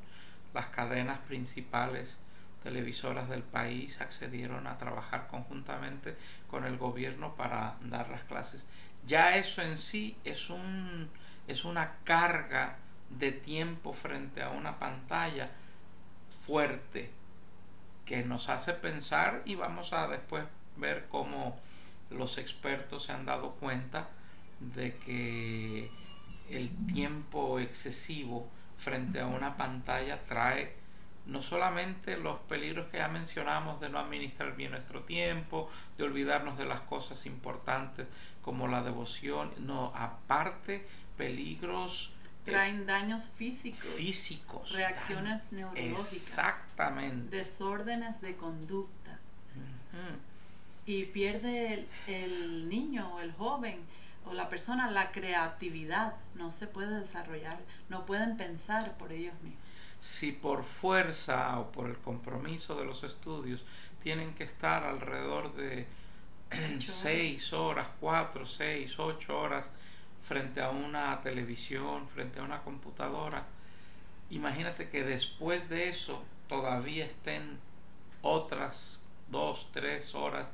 Las 0.54 0.68
cadenas 0.68 1.20
principales 1.20 2.18
televisoras 2.64 3.30
del 3.30 3.44
país 3.44 4.02
accedieron 4.02 4.68
a 4.68 4.78
trabajar 4.78 5.28
conjuntamente 5.28 6.16
con 6.50 6.66
el 6.66 6.78
gobierno 6.78 7.36
para 7.36 7.76
dar 7.82 8.10
las 8.10 8.22
clases. 8.24 8.68
Ya 9.08 9.38
eso 9.38 9.62
en 9.62 9.78
sí 9.78 10.18
es, 10.24 10.50
un, 10.50 11.10
es 11.48 11.66
una 11.66 11.96
carga 12.04 12.78
de 13.10 13.32
tiempo 13.32 13.94
frente 13.94 14.44
a 14.44 14.50
una 14.50 14.78
pantalla 14.78 15.50
fuerte 16.30 17.10
que 18.06 18.24
nos 18.24 18.50
hace 18.50 18.74
pensar 18.74 19.42
y 19.46 19.56
vamos 19.56 19.94
a 19.94 20.08
después 20.08 20.44
ver 20.78 21.08
cómo 21.10 21.60
los 22.10 22.38
expertos 22.38 23.04
se 23.04 23.12
han 23.12 23.26
dado 23.26 23.52
cuenta 23.52 24.10
de 24.60 24.96
que 24.98 25.92
el 26.52 26.70
tiempo 26.88 27.60
excesivo 27.60 28.50
frente 28.78 29.20
a 29.20 29.28
una 29.28 29.58
pantalla 29.58 30.24
trae 30.24 30.80
no 31.26 31.42
solamente 31.42 32.18
los 32.18 32.40
peligros 32.40 32.88
que 32.90 32.98
ya 32.98 33.08
mencionamos 33.08 33.80
de 33.80 33.90
no 33.90 34.00
administrar 34.00 34.56
bien 34.56 34.72
nuestro 34.72 35.04
tiempo, 35.04 35.70
de 35.98 36.04
olvidarnos 36.04 36.58
de 36.58 36.66
las 36.66 36.82
cosas 36.82 37.26
importantes 37.26 38.08
como 38.42 38.68
la 38.68 38.82
devoción, 38.82 39.52
no, 39.60 39.94
aparte 39.96 40.88
peligros 41.18 42.12
eh, 42.46 42.52
traen 42.52 42.86
daños 42.86 43.30
físicos, 43.30 43.90
físicos, 43.96 44.72
reacciones 44.72 45.42
neurológicas, 45.52 46.14
exactamente, 46.14 47.38
desórdenes 47.38 48.22
de 48.22 48.36
conducta. 48.36 49.20
Y 50.86 51.06
pierde 51.06 51.74
el, 51.74 51.88
el 52.08 52.70
niño 52.70 53.16
o 53.16 53.20
el 53.20 53.32
joven 53.34 53.80
o 54.26 54.34
la 54.34 54.50
persona 54.50 54.92
la 54.92 55.12
creatividad 55.12 56.16
no 56.36 56.52
se 56.52 56.68
puede 56.68 57.00
desarrollar, 57.00 57.60
no 57.90 58.06
pueden 58.06 58.38
pensar 58.38 58.98
por 58.98 59.12
ellos 59.12 59.34
mismos. 59.42 59.64
Si 60.00 60.32
por 60.32 60.64
fuerza 60.64 61.60
o 61.60 61.72
por 61.72 61.90
el 61.90 61.98
compromiso 61.98 62.76
de 62.76 62.86
los 62.86 63.04
estudios 63.04 63.66
tienen 64.02 64.34
que 64.34 64.44
estar 64.44 64.84
alrededor 64.84 65.54
de 65.56 65.88
seis 66.80 67.54
horas, 67.54 67.88
cuatro, 68.00 68.46
seis, 68.46 68.98
ocho 68.98 69.38
horas 69.38 69.72
frente 70.22 70.62
a 70.62 70.70
una 70.70 71.22
televisión, 71.22 72.08
frente 72.08 72.40
a 72.40 72.44
una 72.44 72.62
computadora. 72.62 73.46
Imagínate 74.30 74.90
que 74.90 75.04
después 75.04 75.70
de 75.70 75.90
eso 75.90 76.24
todavía 76.48 77.06
estén 77.06 77.60
otras 78.22 79.00
dos, 79.30 79.70
tres 79.72 80.16
horas 80.16 80.52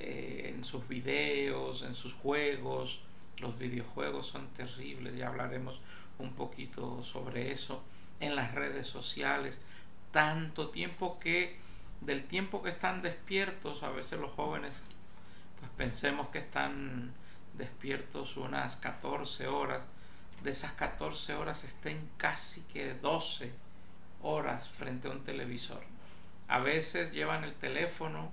eh, 0.00 0.52
en 0.54 0.64
sus 0.64 0.86
videos, 0.88 1.82
en 1.82 1.94
sus 1.94 2.12
juegos. 2.14 3.00
Los 3.38 3.58
videojuegos 3.58 4.26
son 4.26 4.48
terribles, 4.48 5.16
ya 5.16 5.28
hablaremos 5.28 5.80
un 6.18 6.32
poquito 6.34 7.02
sobre 7.02 7.52
eso. 7.52 7.82
En 8.20 8.36
las 8.36 8.54
redes 8.54 8.86
sociales, 8.86 9.58
tanto 10.12 10.70
tiempo 10.70 11.18
que 11.18 11.58
del 12.00 12.24
tiempo 12.24 12.62
que 12.62 12.70
están 12.70 13.02
despiertos, 13.02 13.82
a 13.82 13.90
veces 13.90 14.20
los 14.20 14.32
jóvenes, 14.32 14.74
pues 15.58 15.70
pensemos 15.76 16.28
que 16.28 16.38
están 16.38 17.12
despiertos 17.54 18.36
unas 18.36 18.76
14 18.76 19.48
horas, 19.48 19.86
de 20.42 20.50
esas 20.50 20.72
14 20.72 21.34
horas 21.34 21.64
estén 21.64 22.10
casi 22.18 22.60
que 22.62 22.94
12 22.94 23.50
horas 24.22 24.68
frente 24.68 25.08
a 25.08 25.12
un 25.12 25.24
televisor. 25.24 25.82
A 26.48 26.58
veces 26.58 27.12
llevan 27.12 27.44
el 27.44 27.54
teléfono 27.54 28.30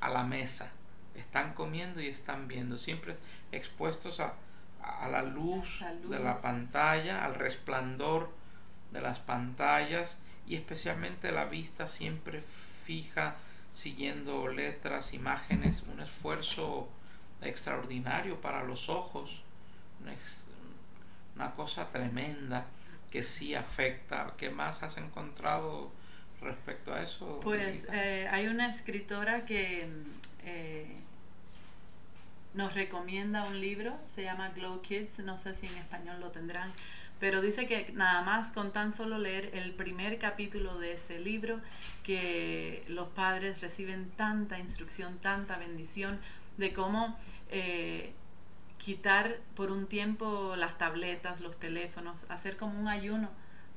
a 0.00 0.10
la 0.10 0.24
mesa, 0.24 0.70
están 1.14 1.54
comiendo 1.54 2.00
y 2.00 2.08
están 2.08 2.48
viendo, 2.48 2.78
siempre 2.78 3.16
expuestos 3.52 4.20
a, 4.20 4.34
a 4.82 5.08
la 5.08 5.22
luz 5.22 5.80
de 6.08 6.18
la 6.18 6.36
pantalla, 6.36 7.24
al 7.24 7.34
resplandor 7.34 8.30
de 8.90 9.00
las 9.00 9.18
pantallas 9.18 10.20
y 10.46 10.56
especialmente 10.56 11.32
la 11.32 11.46
vista 11.46 11.86
siempre 11.86 12.40
fija, 12.40 13.36
siguiendo 13.74 14.48
letras, 14.48 15.14
imágenes, 15.14 15.82
un 15.92 16.00
esfuerzo 16.00 16.88
extraordinario 17.42 18.40
para 18.40 18.62
los 18.62 18.88
ojos, 18.88 19.42
una 21.34 21.52
cosa 21.52 21.90
tremenda 21.90 22.66
que 23.10 23.22
sí 23.22 23.54
afecta. 23.54 24.34
¿Qué 24.36 24.50
más 24.50 24.82
has 24.82 24.96
encontrado 24.98 25.90
respecto 26.40 26.92
a 26.92 27.02
eso? 27.02 27.40
Pues 27.42 27.86
eh, 27.92 28.28
hay 28.30 28.46
una 28.46 28.68
escritora 28.68 29.44
que 29.46 29.88
eh, 30.44 30.96
nos 32.54 32.74
recomienda 32.74 33.44
un 33.44 33.60
libro, 33.60 33.96
se 34.06 34.22
llama 34.22 34.50
Glow 34.50 34.80
Kids, 34.80 35.18
no 35.20 35.38
sé 35.38 35.54
si 35.54 35.66
en 35.66 35.76
español 35.76 36.20
lo 36.20 36.30
tendrán, 36.30 36.72
pero 37.18 37.40
dice 37.40 37.66
que 37.66 37.92
nada 37.94 38.22
más 38.22 38.50
con 38.50 38.72
tan 38.72 38.92
solo 38.92 39.18
leer 39.18 39.50
el 39.54 39.72
primer 39.72 40.18
capítulo 40.18 40.78
de 40.78 40.92
ese 40.92 41.18
libro, 41.18 41.60
que 42.02 42.84
los 42.88 43.08
padres 43.08 43.60
reciben 43.60 44.10
tanta 44.10 44.58
instrucción, 44.58 45.18
tanta 45.18 45.56
bendición 45.56 46.20
de 46.56 46.72
cómo 46.72 47.18
eh, 47.50 48.12
quitar 48.78 49.38
por 49.56 49.70
un 49.70 49.86
tiempo 49.86 50.54
las 50.56 50.78
tabletas, 50.78 51.40
los 51.40 51.58
teléfonos, 51.58 52.30
hacer 52.30 52.56
como 52.56 52.78
un 52.78 52.88
ayuno 52.88 53.30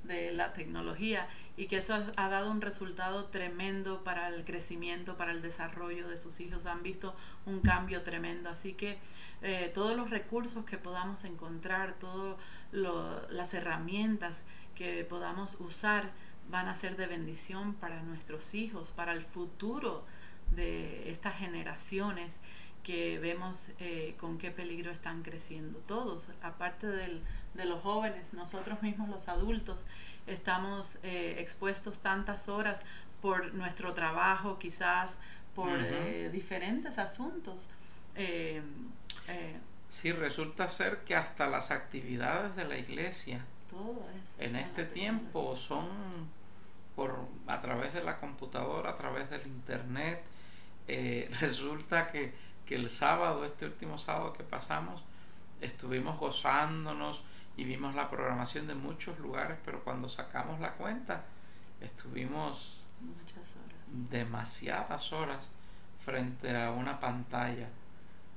de 0.03 0.31
la 0.31 0.53
tecnología 0.53 1.27
y 1.57 1.65
que 1.65 1.77
eso 1.77 1.95
ha 2.15 2.29
dado 2.29 2.51
un 2.51 2.61
resultado 2.61 3.25
tremendo 3.25 4.03
para 4.03 4.29
el 4.29 4.45
crecimiento, 4.45 5.17
para 5.17 5.31
el 5.31 5.41
desarrollo 5.41 6.07
de 6.07 6.17
sus 6.17 6.39
hijos. 6.39 6.65
Han 6.65 6.83
visto 6.83 7.15
un 7.45 7.61
cambio 7.61 8.03
tremendo. 8.03 8.49
Así 8.49 8.73
que 8.73 8.99
eh, 9.41 9.71
todos 9.73 9.95
los 9.95 10.09
recursos 10.09 10.65
que 10.65 10.77
podamos 10.77 11.23
encontrar, 11.25 11.95
todas 11.99 12.37
las 12.71 13.53
herramientas 13.53 14.43
que 14.75 15.03
podamos 15.03 15.59
usar 15.59 16.11
van 16.49 16.67
a 16.67 16.75
ser 16.75 16.95
de 16.95 17.07
bendición 17.07 17.73
para 17.73 18.03
nuestros 18.03 18.53
hijos, 18.53 18.91
para 18.91 19.13
el 19.13 19.25
futuro 19.25 20.05
de 20.51 21.11
estas 21.11 21.35
generaciones 21.35 22.39
que 22.83 23.19
vemos 23.19 23.69
eh, 23.79 24.15
con 24.17 24.37
qué 24.37 24.49
peligro 24.49 24.91
están 24.91 25.21
creciendo 25.21 25.79
todos, 25.79 26.29
aparte 26.41 26.87
del, 26.87 27.21
de 27.57 27.65
los 27.65 27.81
jóvenes, 27.81 28.33
nosotros 28.33 28.81
mismos 28.81 29.09
los 29.09 29.27
adultos 29.27 29.85
estamos 30.27 30.97
eh, 31.03 31.35
expuestos 31.39 31.99
tantas 31.99 32.47
horas 32.47 32.83
por 33.21 33.53
nuestro 33.53 33.93
trabajo, 33.93 34.59
quizás 34.59 35.17
por 35.55 35.79
diferentes 36.31 36.99
asuntos. 36.99 37.67
Eh, 38.15 38.61
sí, 39.89 40.11
resulta 40.11 40.69
ser 40.69 40.99
que 40.99 41.15
hasta 41.15 41.47
las 41.47 41.71
actividades 41.71 42.55
de 42.55 42.65
la 42.65 42.77
iglesia 42.77 43.43
en 44.39 44.55
este 44.55 44.85
tiempo 44.85 45.55
son 45.55 45.87
por 46.95 47.27
a 47.45 47.61
través 47.61 47.93
de 47.93 48.03
la 48.03 48.19
computadora, 48.19 48.91
a 48.91 48.97
través 48.97 49.29
del 49.29 49.45
internet. 49.45 50.23
Eh, 50.87 51.29
resulta 51.39 52.07
que, 52.11 52.33
que 52.65 52.75
el 52.75 52.89
sábado, 52.89 53.45
este 53.45 53.65
último 53.65 53.97
sábado 53.97 54.33
que 54.33 54.43
pasamos, 54.43 55.03
estuvimos 55.61 56.19
gozándonos 56.19 57.23
y 57.57 57.63
vimos 57.63 57.95
la 57.95 58.09
programación 58.09 58.67
de 58.67 58.75
muchos 58.75 59.17
lugares, 59.19 59.57
pero 59.65 59.83
cuando 59.83 60.07
sacamos 60.07 60.59
la 60.59 60.73
cuenta, 60.73 61.25
estuvimos 61.81 62.81
Muchas 63.01 63.55
horas. 63.55 64.09
demasiadas 64.09 65.11
horas 65.11 65.49
frente 65.99 66.55
a 66.55 66.71
una 66.71 66.99
pantalla 66.99 67.69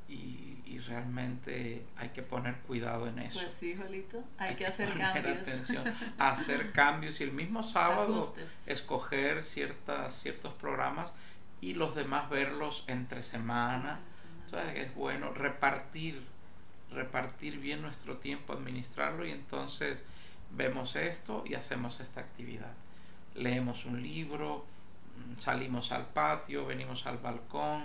y, 0.09 0.57
realmente 0.87 1.85
hay 1.99 2.09
que 2.09 2.23
poner 2.23 2.57
cuidado 2.61 3.07
en 3.07 3.19
eso. 3.19 3.41
Pues 3.41 3.53
sí, 3.53 3.77
Jolito, 3.77 4.25
hay, 4.39 4.57
que, 4.57 4.67
hacer 4.67 4.89
cambios. 4.97 5.39
Atención, 5.43 5.85
hacer 6.19 6.73
cambios 6.73 7.21
y 7.21 7.25
el 7.25 7.33
mismo 7.33 7.63
sábado 7.63 8.35
escoger 8.67 9.43
ciertas, 9.43 10.15
ciertos 10.15 10.55
programas 10.55 11.13
y 11.61 11.75
los 11.75 11.95
demás 11.95 12.31
verlos 12.31 12.85
entre 12.87 13.21
semana. 13.21 14.01
Entonces 14.47 14.87
es 14.87 14.95
bueno 14.95 15.33
repartir, 15.33 16.27
repartir 16.93 17.59
bien 17.59 17.83
nuestro 17.83 18.17
tiempo, 18.17 18.53
administrarlo 18.53 19.27
y 19.27 19.31
entonces 19.31 20.05
vemos 20.51 20.97
esto 20.97 21.45
y 21.47 21.55
hacemos 21.55 22.01
esta 22.01 22.21
actividad. 22.21 22.73
Leemos 23.35 23.85
un 23.85 24.03
libro, 24.03 24.65
mm, 25.17 25.39
salimos 25.39 25.93
al 25.93 26.07
patio, 26.07 26.67
venimos 26.67 27.07
al 27.07 27.19
balcón, 27.19 27.85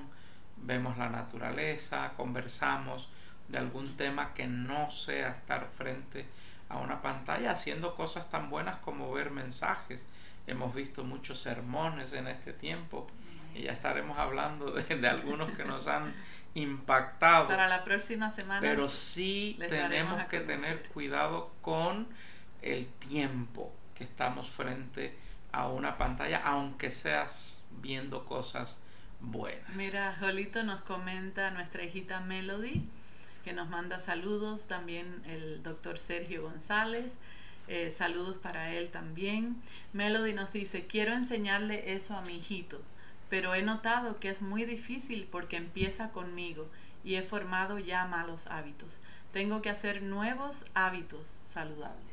vemos 0.57 0.97
la 0.97 1.09
naturaleza, 1.09 2.13
conversamos 2.15 3.09
de 3.47 3.59
algún 3.59 3.95
tema 3.95 4.33
que 4.33 4.47
no 4.47 4.89
sea 4.89 5.29
estar 5.29 5.69
frente 5.73 6.25
a 6.69 6.77
una 6.77 7.01
pantalla 7.01 7.51
haciendo 7.51 7.95
cosas 7.95 8.29
tan 8.29 8.49
buenas 8.49 8.77
como 8.79 9.11
ver 9.11 9.29
mensajes. 9.29 10.03
Hemos 10.47 10.73
visto 10.73 11.03
muchos 11.03 11.39
sermones 11.39 12.13
en 12.13 12.27
este 12.27 12.53
tiempo 12.53 13.05
y 13.53 13.63
ya 13.63 13.71
estaremos 13.71 14.17
hablando 14.17 14.71
de, 14.71 15.07
algunos 15.07 15.51
que 15.51 15.63
nos 15.63 15.87
han 15.87 16.13
impactado. 16.55 17.47
Para 17.47 17.67
la 17.67 17.83
próxima 17.83 18.31
semana. 18.31 18.61
Pero 18.61 18.87
sí 18.89 19.57
tenemos 19.69 20.23
que 20.25 20.39
tener 20.39 20.83
cuidado 20.89 21.53
con 21.61 22.07
el 22.61 22.87
tiempo 22.87 23.71
que 23.93 24.03
estamos 24.03 24.49
frente 24.49 25.15
a 25.51 25.67
una 25.67 25.97
pantalla, 25.97 26.41
aunque 26.43 26.89
seas 26.89 27.63
viendo 27.81 28.25
cosas 28.25 28.79
buenas. 29.21 29.69
Mira, 29.75 30.17
Jolito 30.19 30.63
nos 30.63 30.81
comenta 30.81 31.51
nuestra 31.51 31.83
hijita 31.83 32.19
Melody, 32.21 32.87
que 33.43 33.53
nos 33.53 33.69
manda 33.69 33.99
saludos, 33.99 34.67
también 34.67 35.21
el 35.25 35.61
doctor 35.61 35.99
Sergio 35.99 36.43
González. 36.43 37.11
Eh, 37.67 37.93
saludos 37.97 38.37
para 38.37 38.73
él 38.73 38.89
también. 38.89 39.61
Melody 39.93 40.33
nos 40.33 40.53
dice, 40.53 40.85
quiero 40.87 41.13
enseñarle 41.13 41.93
eso 41.93 42.15
a 42.15 42.21
mi 42.21 42.37
hijito, 42.37 42.81
pero 43.29 43.55
he 43.55 43.61
notado 43.61 44.19
que 44.19 44.29
es 44.29 44.41
muy 44.41 44.65
difícil 44.65 45.27
porque 45.31 45.57
empieza 45.57 46.11
conmigo 46.11 46.69
y 47.03 47.15
he 47.15 47.21
formado 47.21 47.79
ya 47.79 48.05
malos 48.05 48.47
hábitos. 48.47 49.01
Tengo 49.31 49.61
que 49.61 49.69
hacer 49.69 50.01
nuevos 50.01 50.65
hábitos 50.73 51.27
saludables. 51.27 52.03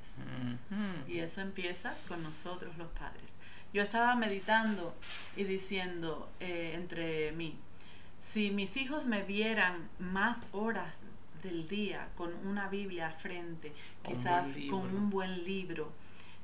Y 1.09 1.21
eso 1.21 1.41
empieza 1.41 1.95
con 2.07 2.23
nosotros 2.23 2.77
los 2.77 2.89
padres 2.91 3.33
yo 3.73 3.83
estaba 3.83 4.15
meditando 4.15 4.95
y 5.37 5.45
diciendo 5.45 6.31
eh, 6.41 6.73
entre 6.75 7.33
mí, 7.33 7.57
si 8.21 8.51
mis 8.51 8.77
hijos 8.77 9.07
me 9.07 9.23
vieran 9.23 9.89
más 9.99 10.47
horas 10.53 10.93
del 11.43 11.69
día 11.69 12.09
con 12.15 12.35
una 12.47 12.69
Biblia 12.69 13.11
frente, 13.11 13.73
quizás 14.07 14.53
con 14.71 14.95
un 14.95 15.11
buen 15.11 15.45
libro, 15.45 15.93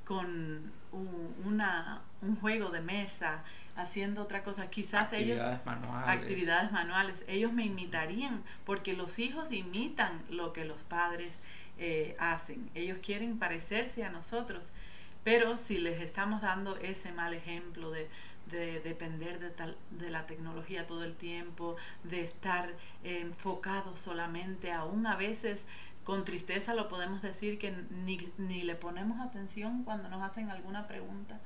con 0.04 0.72
un, 0.92 1.34
una, 1.44 2.02
un 2.22 2.36
juego 2.36 2.70
de 2.70 2.80
mesa, 2.80 3.44
haciendo 3.76 4.22
otra 4.22 4.42
cosa, 4.42 4.68
quizás 4.70 5.12
ellos... 5.12 5.42
Manuales. 5.64 6.08
Actividades 6.08 6.72
manuales. 6.72 7.24
Ellos 7.28 7.52
me 7.52 7.64
imitarían, 7.64 8.42
porque 8.64 8.92
los 8.92 9.18
hijos 9.18 9.52
imitan 9.52 10.22
lo 10.30 10.52
que 10.52 10.64
los 10.64 10.82
padres 10.82 11.38
eh, 11.78 12.16
hacen. 12.18 12.70
Ellos 12.74 12.98
quieren 13.00 13.38
parecerse 13.38 14.04
a 14.04 14.10
nosotros. 14.10 14.72
Pero 15.22 15.58
si 15.58 15.78
les 15.78 16.00
estamos 16.00 16.42
dando 16.42 16.76
ese 16.78 17.12
mal 17.12 17.34
ejemplo 17.34 17.90
de, 17.90 18.08
depender 18.80 19.38
de, 19.38 19.50
tal, 19.50 19.76
de 19.90 20.10
la 20.10 20.26
tecnología 20.26 20.86
todo 20.86 21.04
el 21.04 21.14
tiempo, 21.14 21.76
de 22.02 22.24
estar 22.24 22.74
enfocados 23.04 24.00
solamente, 24.00 24.72
aún 24.72 25.06
a 25.06 25.16
veces 25.16 25.66
con 26.08 26.24
tristeza 26.24 26.72
lo 26.72 26.88
podemos 26.88 27.20
decir 27.20 27.58
que 27.58 27.70
ni, 27.90 28.32
ni 28.38 28.62
le 28.62 28.76
ponemos 28.76 29.20
atención 29.20 29.84
cuando 29.84 30.08
nos 30.08 30.22
hacen 30.22 30.48
alguna 30.48 30.88
pregunta 30.88 31.38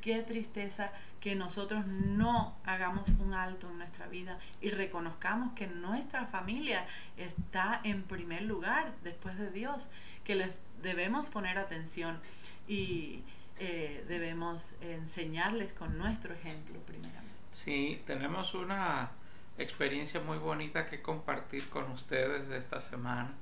qué 0.00 0.20
tristeza 0.22 0.90
que 1.20 1.36
nosotros 1.36 1.86
no 1.86 2.56
hagamos 2.64 3.08
un 3.20 3.34
alto 3.34 3.70
en 3.70 3.78
nuestra 3.78 4.08
vida 4.08 4.40
y 4.60 4.70
reconozcamos 4.70 5.52
que 5.52 5.68
nuestra 5.68 6.26
familia 6.26 6.88
está 7.16 7.80
en 7.84 8.02
primer 8.02 8.42
lugar 8.42 8.92
después 9.04 9.38
de 9.38 9.52
Dios, 9.52 9.86
que 10.24 10.34
les 10.34 10.56
debemos 10.82 11.28
poner 11.28 11.56
atención 11.56 12.18
y 12.66 13.22
eh, 13.60 14.04
debemos 14.08 14.72
enseñarles 14.80 15.72
con 15.72 15.96
nuestro 15.98 16.34
ejemplo 16.34 16.80
primeramente. 16.80 17.30
Sí, 17.52 18.02
tenemos 18.04 18.54
una 18.54 19.12
experiencia 19.56 20.18
muy 20.18 20.38
bonita 20.38 20.84
que 20.88 21.00
compartir 21.00 21.68
con 21.68 21.92
ustedes 21.92 22.48
de 22.48 22.58
esta 22.58 22.80
semana. 22.80 23.32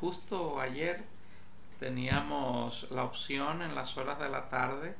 Justo 0.00 0.60
ayer 0.60 1.04
teníamos 1.78 2.90
la 2.90 3.04
opción 3.04 3.62
en 3.62 3.74
las 3.74 3.96
horas 3.96 4.18
de 4.18 4.28
la 4.28 4.48
tarde 4.48 4.94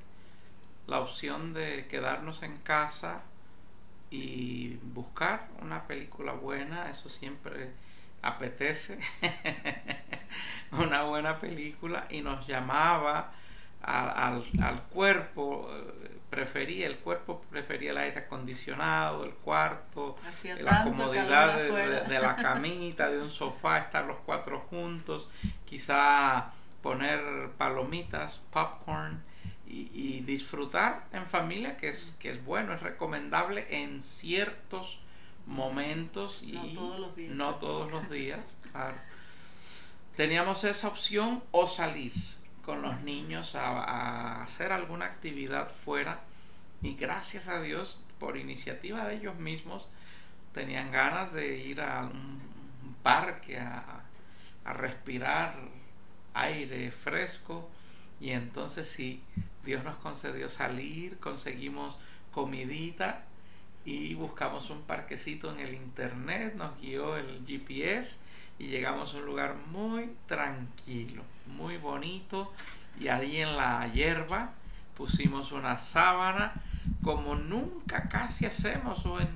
la 0.87 1.00
opción 1.00 1.52
de 1.52 1.87
quedarnos 1.88 2.42
en 2.42 2.56
casa 2.59 3.22
y 4.11 4.76
buscar 4.94 5.48
una 5.61 5.87
película 5.87 6.32
buena, 6.32 6.88
eso 6.88 7.09
siempre 7.09 7.72
apetece, 8.22 8.98
una 10.72 11.02
buena 11.02 11.40
película 11.40 12.06
y 12.09 12.22
nos 12.22 12.46
llamaba 12.46 13.32
al, 13.82 14.44
al, 14.62 14.82
cuerpo, 14.85 15.68
prefería, 16.31 16.87
el 16.87 16.99
cuerpo 16.99 17.41
prefería 17.51 17.93
el 17.93 17.99
aire 17.99 18.21
acondicionado, 18.21 19.25
el 19.25 19.33
cuarto, 19.33 20.17
la 20.61 20.85
comodidad 20.85 21.57
de, 21.57 22.01
de, 22.03 22.19
la 22.19 22.37
camita, 22.43 23.09
de 23.09 23.21
un 23.21 23.31
sofá, 23.31 23.79
estar 23.79 24.05
los 24.05 24.19
cuatro 24.19 24.61
juntos, 24.61 25.29
quizá 25.65 26.53
poner 26.83 27.51
palomitas, 27.59 28.41
popcorn 28.51 29.23
y, 29.67 30.21
disfrutar 30.21 31.07
en 31.12 31.27
familia, 31.27 31.77
que 31.77 31.89
es, 31.89 32.15
que 32.19 32.31
es 32.31 32.45
bueno, 32.45 32.73
es 32.75 32.81
recomendable 32.81 33.67
en 33.71 34.01
ciertos 34.01 35.01
momentos 35.47 36.43
y 36.43 36.53
no 36.53 36.75
todos 36.75 37.01
los 37.01 37.17
días. 37.17 37.35
No 37.35 37.55
todos 37.57 37.91
los 37.91 38.11
días 38.11 38.57
claro. 38.71 38.97
Teníamos 40.17 40.65
esa 40.65 40.89
opción 40.89 41.43
o 41.51 41.67
salir 41.67 42.12
con 42.66 42.83
los 42.83 43.00
niños 43.02 43.55
a, 43.55 44.42
hacer 44.42 44.72
alguna 44.72 45.07
actividad 45.07 45.70
fuera. 45.70 46.20
Y 46.83 46.94
gracias 46.96 47.48
a 47.48 47.62
Dios 47.62 48.02
por 48.18 48.37
iniciativa 48.37 49.07
de 49.07 49.14
ellos 49.14 49.37
mismos 49.37 49.88
tenían 50.52 50.90
ganas 50.90 51.33
de 51.33 51.57
ir 51.59 51.81
a 51.81 52.02
un 52.02 52.38
parque 53.02 53.59
a 53.59 54.02
respirar 54.64 55.55
aire 56.35 56.90
fresco. 56.90 57.70
Y 58.20 58.31
entonces 58.31 58.88
sí, 58.88 59.22
Dios 59.64 59.85
nos 59.85 59.96
concedió 59.96 60.48
salir, 60.48 61.18
conseguimos 61.18 61.96
comidita 62.33 63.24
y 63.85 64.14
buscamos 64.14 64.70
un 64.70 64.83
parquecito 64.83 65.52
en 65.52 65.61
el 65.61 65.74
internet, 65.74 66.55
nos 66.57 66.79
guió 66.81 67.16
el 67.16 67.44
GPS 67.46 68.18
y 68.59 68.66
llegamos 68.66 69.14
a 69.14 69.18
un 69.18 69.26
lugar 69.26 69.55
muy 69.55 70.11
tranquilo, 70.26 71.22
muy 71.46 71.76
bonito 71.76 72.52
y 72.98 73.09
ahí 73.09 73.40
en 73.40 73.56
la 73.56 73.87
hierba 73.92 74.52
pusimos 74.96 75.52
una 75.52 75.78
sábana 75.78 76.52
como 77.02 77.35
nunca 77.35 78.09
casi 78.09 78.46
hacemos 78.46 79.04
o 79.06 79.20
en 79.20 79.28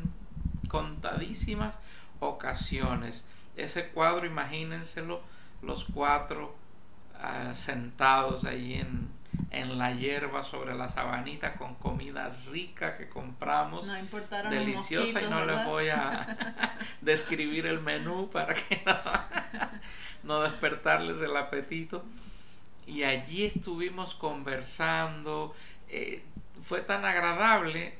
contadísimas 0.68 1.78
ocasiones. 2.20 3.24
Ese 3.56 3.88
cuadro, 3.88 4.26
imagínenselo, 4.26 5.20
los 5.62 5.84
cuatro 5.84 6.56
Ah, 7.22 7.52
sentados 7.52 8.46
ahí 8.46 8.74
en, 8.74 9.10
en, 9.50 9.78
la 9.78 9.92
hierba 9.92 10.42
sobre 10.42 10.74
la 10.74 10.88
sabanita 10.88 11.54
con 11.54 11.74
comida 11.74 12.36
rica 12.50 12.96
que 12.96 13.08
compramos, 13.08 13.86
deliciosa 14.50 15.22
y 15.22 15.28
no 15.28 15.44
les 15.44 15.64
voy 15.64 15.88
a 15.88 16.36
describir 17.00 17.66
el 17.66 17.80
menú 17.80 18.30
para 18.30 18.54
que 18.54 18.82
no, 18.84 18.98
no 20.24 20.42
despertarles 20.42 21.20
el 21.20 21.36
apetito. 21.36 22.04
Y 22.86 23.04
allí 23.04 23.44
estuvimos 23.44 24.14
conversando, 24.14 25.54
eh, 25.88 26.24
fue 26.60 26.80
tan 26.80 27.04
agradable 27.04 27.98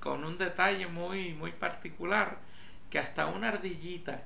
con 0.00 0.24
un 0.24 0.38
detalle 0.38 0.86
muy, 0.86 1.34
muy 1.34 1.52
particular 1.52 2.38
que 2.90 2.98
hasta 2.98 3.26
una 3.26 3.48
ardillita 3.48 4.22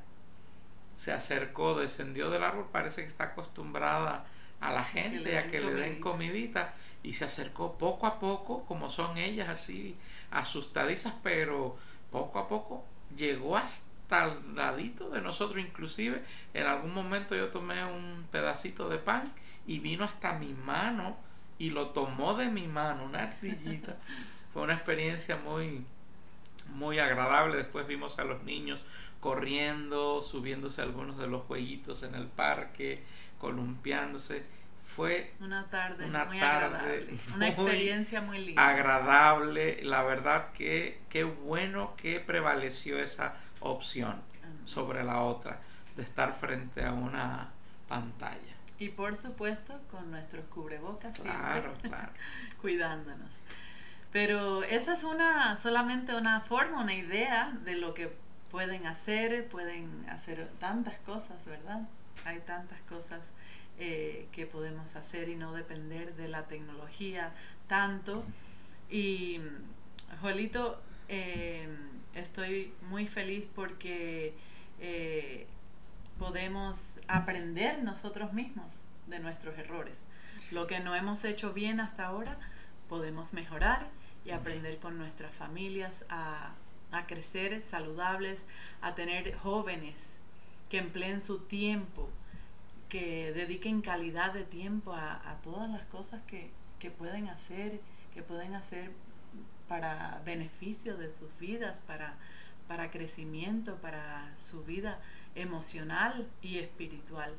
se 0.95 1.13
acercó, 1.13 1.75
descendió 1.75 2.31
del 2.31 2.45
árbol, 2.45 2.69
parece 2.71 3.03
que 3.03 3.09
está 3.09 3.25
acostumbrada 3.25 4.11
a 4.11 4.25
la 4.71 4.85
gente 4.85 5.39
a 5.39 5.51
que 5.51 5.61
le 5.61 5.75
den 5.75 6.01
comidita 6.01 6.75
y 7.03 7.15
se 7.15 7.25
acercó 7.25 7.77
poco 7.79 8.07
a 8.07 8.19
poco, 8.19 8.65
como 8.67 8.89
son 8.89 9.17
ellas 9.19 9.49
así 9.49 9.97
asustadizas, 10.31 11.15
pero 11.23 11.77
poco 12.11 12.39
a 12.39 12.47
poco 12.47 12.85
llegó 13.17 13.57
hasta 13.57 14.27
el 14.27 14.55
ladito 14.55 15.11
de 15.11 15.21
nosotros, 15.21 15.59
inclusive 15.59 16.23
en 16.55 16.67
algún 16.67 16.95
momento 16.95 17.35
yo 17.35 17.49
tomé 17.49 17.85
un 17.85 18.27
pedacito 18.31 18.89
de 18.89 18.99
pan 18.99 19.33
y 19.67 19.79
vino 19.79 20.05
hasta 20.05 20.35
mi 20.35 20.53
mano 20.53 21.17
y 21.59 21.71
lo 21.71 21.89
tomó 21.89 22.35
de 22.35 22.49
mi 22.49 22.67
mano, 22.67 23.05
una 23.05 23.23
ardillita. 23.25 23.97
Fue 24.53 24.63
una 24.63 24.75
experiencia 24.75 25.37
muy, 25.37 25.85
muy 26.75 26.99
agradable. 26.99 27.57
Después 27.57 27.87
vimos 27.87 28.19
a 28.19 28.25
los 28.25 28.43
niños 28.43 28.81
corriendo, 29.21 30.21
subiéndose 30.21 30.83
algunos 30.83 31.17
de 31.17 31.29
los 31.29 31.43
jueguitos 31.43 32.03
en 32.03 32.17
el 32.17 32.27
parque, 32.27 33.05
columpiándose. 33.43 34.45
Fue 34.85 35.33
una 35.41 35.69
tarde 35.69 36.07
muy 36.07 36.39
agradable, 36.39 37.19
una 37.35 37.49
experiencia 37.49 38.21
muy 38.21 38.39
linda. 38.39 38.69
Agradable, 38.69 39.83
la 39.83 40.03
verdad 40.03 40.53
que 40.53 41.01
qué 41.09 41.25
bueno 41.25 41.95
que 41.97 42.21
prevaleció 42.21 42.99
esa 42.99 43.35
opción 43.61 44.23
sobre 44.65 45.03
la 45.03 45.23
otra 45.23 45.61
de 45.97 46.03
estar 46.03 46.33
frente 46.33 46.85
a 46.85 46.93
una 46.93 47.51
pantalla. 47.89 48.55
Y 48.79 48.91
por 48.91 49.17
supuesto 49.17 49.81
con 49.91 50.11
nuestros 50.11 50.45
cubrebocas 50.47 51.19
claro, 51.19 51.75
claro. 51.83 52.13
cuidándonos. 52.61 53.41
Pero 54.13 54.63
esa 54.63 54.95
es 54.95 55.05
una 55.05 55.57
solamente 55.57 56.15
una 56.15 56.43
forma, 56.43 56.81
una 56.81 56.95
idea 56.95 57.53
de 57.65 57.77
lo 57.77 57.95
que 57.95 58.15
pueden 58.51 58.87
hacer, 58.87 59.49
pueden 59.49 60.07
hacer 60.11 60.49
tantas 60.59 60.99
cosas, 60.99 61.45
¿verdad? 61.47 61.89
Hay 62.25 62.41
tantas 62.41 62.81
cosas 62.83 63.25
eh, 63.79 64.29
que 64.33 64.47
podemos 64.47 64.97
hacer 64.97 65.29
y 65.29 65.37
no 65.37 65.53
depender 65.53 66.15
de 66.17 66.29
la 66.29 66.47
tecnología 66.47 67.33
tanto. 67.67 68.25
Y, 68.91 69.41
Joelito, 70.21 70.81
eh, 71.09 71.69
estoy 72.15 72.73
muy 72.89 73.07
feliz 73.07 73.47
porque 73.55 74.35
eh, 74.81 75.47
podemos 76.19 76.99
aprender 77.09 77.83
nosotros 77.83 78.33
mismos 78.33 78.85
de 79.07 79.19
nuestros 79.19 79.59
errores. 79.59 79.99
Lo 80.53 80.67
que 80.67 80.81
no 80.81 80.95
hemos 80.95 81.25
hecho 81.25 81.53
bien 81.53 81.81
hasta 81.81 82.07
ahora, 82.07 82.39
podemos 82.89 83.33
mejorar 83.33 83.89
y 84.25 84.31
aprender 84.31 84.79
con 84.79 84.99
nuestras 84.99 85.35
familias 85.35 86.05
a 86.09 86.55
a 86.93 87.07
crecer 87.07 87.63
saludables, 87.63 88.45
a 88.83 88.95
tener 88.95 89.35
jóvenes 89.37 90.15
que 90.73 90.79
empleen 90.79 91.21
su 91.21 91.41
tiempo, 91.41 92.09
que 92.89 93.31
dediquen 93.35 93.83
calidad 93.83 94.33
de 94.33 94.45
tiempo 94.45 94.95
a, 94.95 95.39
todas 95.43 95.71
las 95.71 95.83
cosas 95.89 96.23
que, 96.27 96.51
pueden 96.97 97.29
hacer, 97.29 97.79
que 98.15 98.23
pueden 98.23 98.55
hacer 98.55 98.91
para 99.69 100.23
beneficio 100.25 100.97
de 100.97 101.11
sus 101.11 101.37
vidas, 101.39 101.83
para, 101.83 102.17
para 102.69 102.91
crecimiento, 102.91 103.77
para 103.83 104.33
su 104.39 104.65
vida 104.65 104.99
emocional 105.35 106.27
y 106.41 106.57
espiritual. 106.57 107.35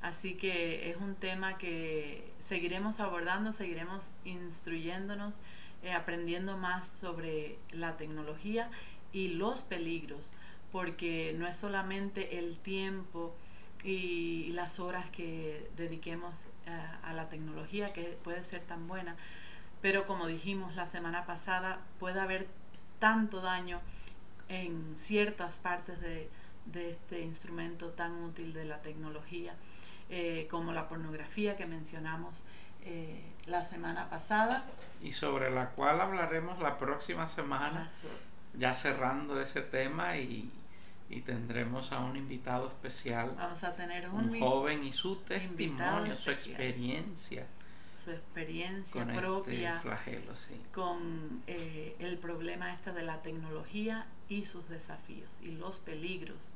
Así 0.00 0.34
que 0.34 0.88
es 0.88 0.98
un 0.98 1.16
tema 1.16 1.58
que 1.58 2.32
seguiremos 2.38 3.00
abordando, 3.00 3.52
seguiremos 3.52 4.12
instruyéndonos 4.24 5.40
eh, 5.82 5.94
aprendiendo 5.94 6.56
más 6.56 6.86
sobre 6.86 7.58
la 7.72 7.96
tecnología 7.96 8.70
y 9.10 9.30
los 9.30 9.62
peligros, 9.62 10.32
porque 10.72 11.34
no 11.36 11.46
es 11.46 11.56
solamente 11.56 12.38
el 12.38 12.58
tiempo 12.58 13.34
y 13.84 14.50
las 14.52 14.80
horas 14.80 15.08
que 15.10 15.70
dediquemos 15.76 16.46
eh, 16.66 16.70
a 17.02 17.12
la 17.12 17.28
tecnología, 17.28 17.92
que 17.92 18.18
puede 18.22 18.44
ser 18.44 18.62
tan 18.62 18.88
buena, 18.88 19.16
pero 19.80 20.06
como 20.06 20.26
dijimos 20.26 20.74
la 20.74 20.86
semana 20.86 21.24
pasada, 21.26 21.80
puede 21.98 22.20
haber 22.20 22.48
tanto 22.98 23.40
daño 23.40 23.80
en 24.48 24.96
ciertas 24.96 25.58
partes 25.58 26.00
de, 26.00 26.28
este 26.74 27.22
instrumento 27.22 27.90
tan 27.90 28.12
útil 28.24 28.52
de 28.52 28.64
la 28.64 28.82
tecnología, 28.82 29.54
eh, 30.10 30.46
como 30.50 30.72
la 30.72 30.88
pornografía 30.88 31.56
que 31.56 31.64
mencionamos 31.64 32.42
eh, 32.82 33.22
la 33.46 33.62
semana 33.62 34.10
pasada. 34.10 34.66
Y 35.00 35.12
sobre 35.12 35.50
la 35.50 35.70
cual 35.70 36.00
hablaremos 36.00 36.58
la 36.58 36.76
próxima 36.76 37.26
semana, 37.26 37.86
ya 38.54 38.74
cerrando 38.74 39.40
ese 39.40 39.62
tema 39.62 40.18
y, 40.18 40.50
tendremos 41.22 41.92
a 41.92 42.00
un 42.00 42.16
invitado 42.16 42.68
especial. 42.68 43.34
Vamos 43.36 43.64
a 43.64 43.74
tener 43.74 44.08
un, 44.10 44.38
joven 44.38 44.84
y 44.84 44.92
su 44.92 45.16
testimonio, 45.16 46.14
su 46.14 46.30
experiencia. 46.30 47.46
su 48.02 48.10
experiencia 48.10 49.00
Con 49.00 49.10
este 49.10 49.22
propia 49.22 49.80
flagelo, 49.80 50.34
sí. 50.36 50.60
con 50.72 51.42
eh, 51.46 51.96
el 51.98 52.18
problema 52.18 52.74
este 52.74 52.92
de 52.92 53.02
la 53.02 53.22
tecnología 53.22 54.06
y 54.28 54.44
sus 54.44 54.68
desafíos 54.68 55.40
y 55.42 55.52
los 55.52 55.80
peligros 55.80 56.50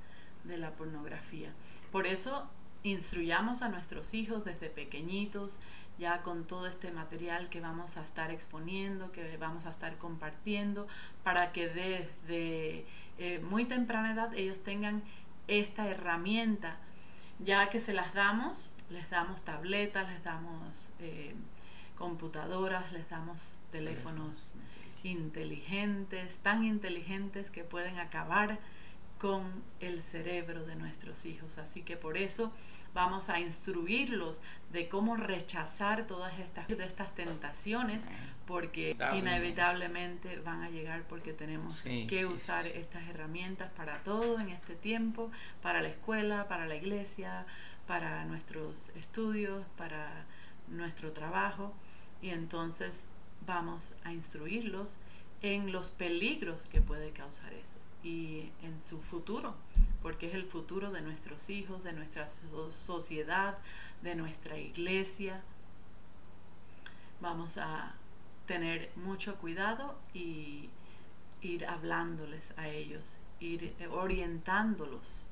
de 0.44 0.58
la 0.58 0.72
pornografía. 0.72 1.52
Por 1.90 2.06
eso 2.06 2.48
instruyamos 2.82 3.62
a 3.62 3.68
nuestros 3.68 4.12
hijos 4.12 4.44
desde 4.44 4.68
pequeñitos 4.68 5.60
ya 5.98 6.22
con 6.22 6.46
todo 6.46 6.66
este 6.66 6.90
material 6.90 7.48
que 7.48 7.60
vamos 7.60 7.96
a 7.96 8.04
estar 8.04 8.30
exponiendo, 8.30 9.12
que 9.12 9.36
vamos 9.36 9.66
a 9.66 9.70
estar 9.70 9.98
compartiendo, 9.98 10.86
para 11.22 11.52
que 11.52 11.68
desde 11.68 12.86
eh, 13.24 13.38
muy 13.38 13.64
temprana 13.66 14.10
edad 14.10 14.34
ellos 14.34 14.64
tengan 14.64 15.00
esta 15.46 15.86
herramienta, 15.86 16.76
ya 17.38 17.70
que 17.70 17.78
se 17.78 17.92
las 17.92 18.14
damos, 18.14 18.72
les 18.90 19.08
damos 19.10 19.42
tabletas, 19.42 20.08
les 20.08 20.24
damos 20.24 20.90
eh, 20.98 21.36
computadoras, 21.96 22.90
les 22.90 23.08
damos 23.08 23.60
teléfonos 23.70 24.50
inteligentes, 25.04 26.38
tan 26.38 26.64
inteligentes 26.64 27.50
que 27.50 27.62
pueden 27.62 28.00
acabar 28.00 28.58
con 29.20 29.62
el 29.78 30.00
cerebro 30.00 30.64
de 30.64 30.74
nuestros 30.74 31.24
hijos. 31.24 31.58
Así 31.58 31.82
que 31.82 31.96
por 31.96 32.18
eso 32.18 32.52
vamos 32.92 33.28
a 33.28 33.38
instruirlos 33.38 34.42
de 34.72 34.88
cómo 34.88 35.14
rechazar 35.14 36.08
todas 36.08 36.40
estas, 36.40 36.66
de 36.66 36.84
estas 36.84 37.14
tentaciones, 37.14 38.04
porque 38.46 38.96
inevitablemente 39.14 40.38
van 40.40 40.62
a 40.62 40.70
llegar 40.70 41.04
porque 41.08 41.32
tenemos 41.32 41.82
que 41.82 42.26
usar 42.26 42.66
estas 42.66 43.08
herramientas 43.08 43.70
para 43.72 44.02
todo 44.02 44.40
en 44.40 44.50
este 44.50 44.74
tiempo, 44.74 45.30
para 45.62 45.80
la 45.80 45.88
escuela, 45.88 46.48
para 46.48 46.66
la 46.66 46.76
iglesia, 46.76 47.46
para 47.86 48.24
nuestros 48.24 48.90
estudios, 48.90 49.64
para 49.76 50.26
nuestro 50.68 51.12
trabajo, 51.12 51.74
y 52.20 52.30
entonces 52.30 53.04
vamos 53.46 53.92
a 54.04 54.12
instruirlos 54.12 54.96
en 55.42 55.72
los 55.72 55.90
peligros 55.90 56.66
que 56.66 56.80
puede 56.80 57.10
causar 57.10 57.52
eso 57.52 57.78
y 58.04 58.50
en 58.62 58.80
su 58.80 59.00
futuro, 59.00 59.54
porque 60.02 60.28
es 60.28 60.34
el 60.34 60.44
futuro 60.44 60.90
de 60.90 61.02
nuestros 61.02 61.50
hijos, 61.50 61.82
de 61.84 61.92
nuestra 61.92 62.28
sociedad, 62.28 63.58
de 64.02 64.14
nuestra 64.16 64.58
iglesia. 64.58 65.42
Vamos 67.20 67.58
a 67.58 67.94
tener 68.46 68.90
mucho 68.96 69.36
cuidado 69.36 69.98
y 70.14 70.70
ir 71.40 71.66
hablándoles 71.66 72.52
a 72.56 72.68
ellos, 72.68 73.18
ir 73.40 73.74
orientándolos 73.90 75.26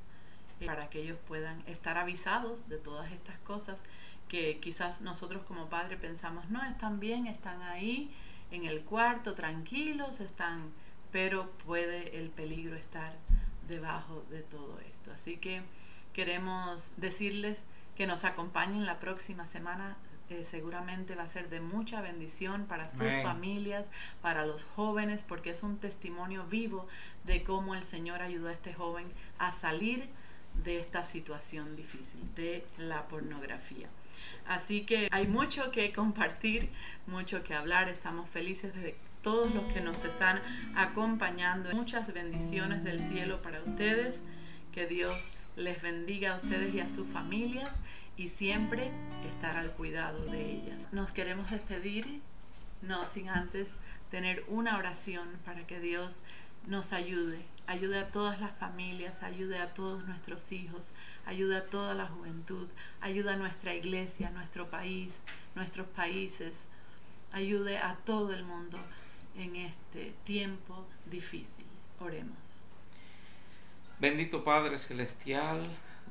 para 0.65 0.91
que 0.91 1.01
ellos 1.03 1.19
puedan 1.27 1.63
estar 1.67 1.97
avisados 1.97 2.69
de 2.69 2.79
todas 2.79 3.13
estas 3.13 3.39
cosas 3.39 3.83
que 4.29 4.59
quizás 4.61 5.01
nosotros 5.01 5.43
como 5.45 5.69
padres 5.69 5.99
pensamos, 5.99 6.49
no, 6.51 6.63
están 6.65 7.01
bien, 7.01 7.27
están 7.27 7.63
ahí 7.63 8.11
en 8.51 8.65
el 8.65 8.83
cuarto 8.83 9.35
tranquilos, 9.35 10.21
están 10.21 10.73
pero 11.13 11.51
puede 11.65 12.19
el 12.19 12.31
peligro 12.31 12.77
estar 12.77 13.17
debajo 13.67 14.25
de 14.31 14.43
todo 14.43 14.79
esto. 14.81 15.13
Así 15.13 15.37
que 15.39 15.63
queremos 16.13 16.93
decirles 16.97 17.63
que 17.97 18.07
nos 18.07 18.25
acompañen 18.25 18.87
la 18.87 18.99
próxima 18.99 19.47
semana. 19.47 19.97
Eh, 20.31 20.45
seguramente 20.45 21.17
va 21.17 21.25
a 21.25 21.29
ser 21.29 21.49
de 21.49 21.61
mucha 21.61 22.01
bendición 22.01 22.67
para 22.67 22.89
sus 22.89 23.13
familias, 23.21 23.91
para 24.23 24.47
los 24.47 24.63
jóvenes, 24.63 25.25
porque 25.27 25.51
es 25.51 25.65
un 25.65 25.79
testimonio 25.79 26.45
vivo 26.47 26.87
de 27.25 27.43
cómo 27.43 27.75
el 27.75 27.83
Señor 27.83 28.23
ayudó 28.23 28.49
a 28.49 28.53
este 28.53 28.73
joven 28.73 29.09
a 29.39 29.51
salir 29.51 30.09
de 30.63 30.79
esta 30.79 31.03
situación 31.03 31.75
difícil, 31.75 32.21
de 32.37 32.65
la 32.79 33.09
pornografía. 33.09 33.89
Así 34.47 34.83
que 34.83 35.09
hay 35.11 35.27
mucho 35.27 35.73
que 35.73 35.93
compartir, 35.93 36.71
mucho 37.09 37.43
que 37.43 37.55
hablar. 37.55 37.89
Estamos 37.89 38.31
felices 38.31 38.73
de 38.73 38.97
todos 39.23 39.53
los 39.53 39.65
que 39.73 39.81
nos 39.81 40.05
están 40.05 40.41
acompañando. 40.77 41.73
Muchas 41.73 42.13
bendiciones 42.13 42.85
del 42.85 43.01
cielo 43.01 43.43
para 43.43 43.61
ustedes. 43.65 44.23
Que 44.71 44.87
Dios 44.87 45.27
les 45.57 45.83
bendiga 45.83 46.35
a 46.35 46.37
ustedes 46.37 46.73
y 46.73 46.79
a 46.79 46.89
sus 46.89 47.09
familias 47.09 47.75
y 48.21 48.29
siempre 48.29 48.91
estar 49.31 49.57
al 49.57 49.73
cuidado 49.73 50.27
de 50.27 50.53
ellas. 50.53 50.83
Nos 50.93 51.11
queremos 51.11 51.51
despedir, 51.51 52.21
no 52.83 53.07
sin 53.07 53.31
antes 53.31 53.73
tener 54.11 54.45
una 54.49 54.77
oración 54.77 55.27
para 55.47 55.67
que 55.67 55.81
Dios 55.81 56.19
nos 56.67 56.93
ayude, 56.93 57.43
ayude 57.67 57.99
a 57.99 58.11
todas 58.11 58.39
las 58.39 58.55
familias, 58.59 59.23
ayude 59.23 59.59
a 59.59 59.73
todos 59.73 60.07
nuestros 60.07 60.53
hijos, 60.53 60.93
ayude 61.25 61.57
a 61.57 61.65
toda 61.65 61.95
la 61.95 62.09
juventud, 62.09 62.69
ayude 63.01 63.31
a 63.31 63.37
nuestra 63.37 63.75
iglesia, 63.75 64.29
nuestro 64.29 64.69
país, 64.69 65.23
nuestros 65.55 65.87
países, 65.87 66.67
ayude 67.33 67.79
a 67.79 67.97
todo 68.05 68.35
el 68.35 68.45
mundo 68.45 68.79
en 69.35 69.57
este 69.57 70.13
tiempo 70.25 70.87
difícil. 71.07 71.65
Oremos. 71.99 72.37
Bendito 73.99 74.45
Padre 74.45 74.77
Celestial, 74.79 75.67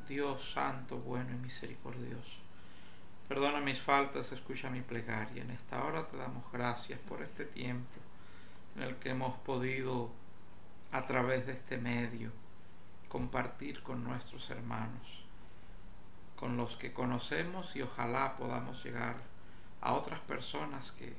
Dios 0.09 0.51
Santo, 0.51 0.97
bueno 0.97 1.31
y 1.31 1.37
misericordioso. 1.37 2.39
Perdona 3.29 3.61
mis 3.61 3.79
faltas, 3.79 4.33
escucha 4.33 4.69
mi 4.69 4.81
plegaria. 4.81 5.43
En 5.43 5.51
esta 5.51 5.81
hora 5.85 6.05
te 6.07 6.17
damos 6.17 6.51
gracias 6.51 6.99
por 6.99 7.21
este 7.21 7.45
tiempo 7.45 7.99
en 8.75 8.83
el 8.83 8.95
que 8.97 9.11
hemos 9.11 9.35
podido, 9.37 10.09
a 10.91 11.05
través 11.05 11.45
de 11.45 11.53
este 11.53 11.77
medio, 11.77 12.31
compartir 13.07 13.81
con 13.83 14.03
nuestros 14.03 14.49
hermanos, 14.49 15.23
con 16.35 16.57
los 16.57 16.75
que 16.75 16.91
conocemos 16.91 17.75
y 17.77 17.83
ojalá 17.83 18.35
podamos 18.35 18.83
llegar 18.83 19.15
a 19.79 19.93
otras 19.93 20.19
personas 20.19 20.91
que 20.91 21.15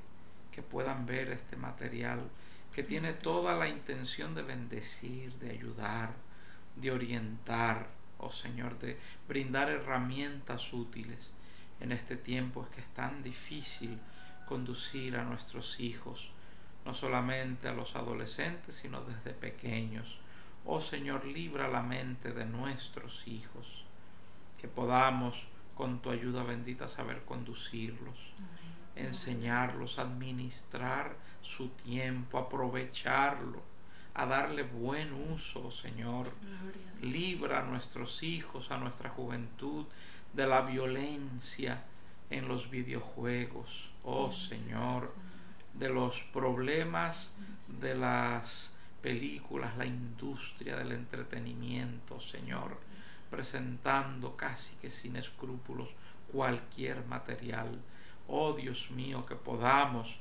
que 0.50 0.62
puedan 0.62 1.06
ver 1.06 1.30
este 1.30 1.56
material 1.56 2.28
que 2.72 2.82
tiene 2.82 3.12
toda 3.12 3.56
la 3.56 3.68
intención 3.68 4.34
de 4.34 4.42
bendecir, 4.42 5.34
de 5.38 5.50
ayudar, 5.50 6.10
de 6.76 6.92
orientar, 6.92 7.88
oh 8.20 8.30
Señor, 8.30 8.78
de 8.78 8.98
brindar 9.28 9.70
herramientas 9.70 10.72
útiles 10.72 11.32
en 11.80 11.92
este 11.92 12.16
tiempo. 12.16 12.64
Es 12.64 12.74
que 12.74 12.80
es 12.80 12.88
tan 12.88 13.22
difícil 13.22 13.98
conducir 14.46 15.16
a 15.16 15.24
nuestros 15.24 15.80
hijos, 15.80 16.30
no 16.84 16.94
solamente 16.94 17.68
a 17.68 17.72
los 17.72 17.96
adolescentes, 17.96 18.74
sino 18.74 19.02
desde 19.02 19.32
pequeños. 19.32 20.18
Oh 20.64 20.80
Señor, 20.80 21.24
libra 21.24 21.68
la 21.68 21.82
mente 21.82 22.32
de 22.32 22.46
nuestros 22.46 23.26
hijos, 23.26 23.84
que 24.60 24.68
podamos 24.68 25.46
con 25.74 26.00
tu 26.00 26.10
ayuda 26.10 26.42
bendita 26.42 26.86
saber 26.86 27.24
conducirlos 27.24 28.34
enseñarlos 29.00 29.98
administrar 29.98 31.16
su 31.40 31.68
tiempo, 31.70 32.38
aprovecharlo, 32.38 33.62
a 34.14 34.26
darle 34.26 34.62
buen 34.62 35.12
uso, 35.32 35.70
Señor. 35.70 36.32
Libra 37.00 37.60
a 37.60 37.62
nuestros 37.62 38.22
hijos, 38.22 38.70
a 38.70 38.76
nuestra 38.76 39.10
juventud 39.10 39.86
de 40.32 40.46
la 40.46 40.60
violencia 40.62 41.84
en 42.30 42.46
los 42.46 42.70
videojuegos, 42.70 43.90
oh 44.04 44.30
Señor, 44.30 45.12
de 45.74 45.88
los 45.88 46.22
problemas 46.32 47.30
de 47.80 47.94
las 47.94 48.70
películas, 49.02 49.76
la 49.76 49.86
industria 49.86 50.76
del 50.76 50.92
entretenimiento, 50.92 52.20
Señor, 52.20 52.78
presentando 53.30 54.36
casi 54.36 54.76
que 54.76 54.90
sin 54.90 55.16
escrúpulos 55.16 55.88
cualquier 56.32 57.04
material. 57.06 57.80
Oh 58.28 58.52
Dios 58.52 58.90
mío, 58.90 59.26
que 59.26 59.34
podamos 59.34 60.16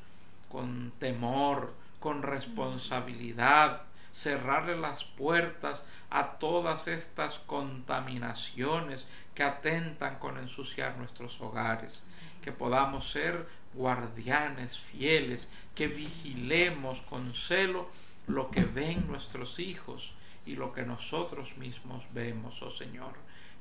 con 0.49 0.91
temor, 0.99 1.73
con 1.99 2.23
responsabilidad, 2.23 3.83
cerrarle 4.11 4.77
las 4.77 5.03
puertas 5.03 5.85
a 6.09 6.37
todas 6.39 6.87
estas 6.87 7.39
contaminaciones 7.39 9.07
que 9.35 9.43
atentan 9.43 10.19
con 10.19 10.37
ensuciar 10.37 10.97
nuestros 10.97 11.39
hogares, 11.41 12.07
que 12.41 12.51
podamos 12.51 13.09
ser 13.09 13.47
guardianes 13.73 14.79
fieles, 14.79 15.47
que 15.75 15.87
vigilemos 15.87 17.01
con 17.01 17.33
celo 17.33 17.89
lo 18.27 18.49
que 18.51 18.63
ven 18.63 19.07
nuestros 19.07 19.59
hijos 19.59 20.13
y 20.45 20.55
lo 20.55 20.73
que 20.73 20.83
nosotros 20.83 21.57
mismos 21.57 22.03
vemos, 22.13 22.61
oh 22.61 22.69
Señor. 22.69 23.13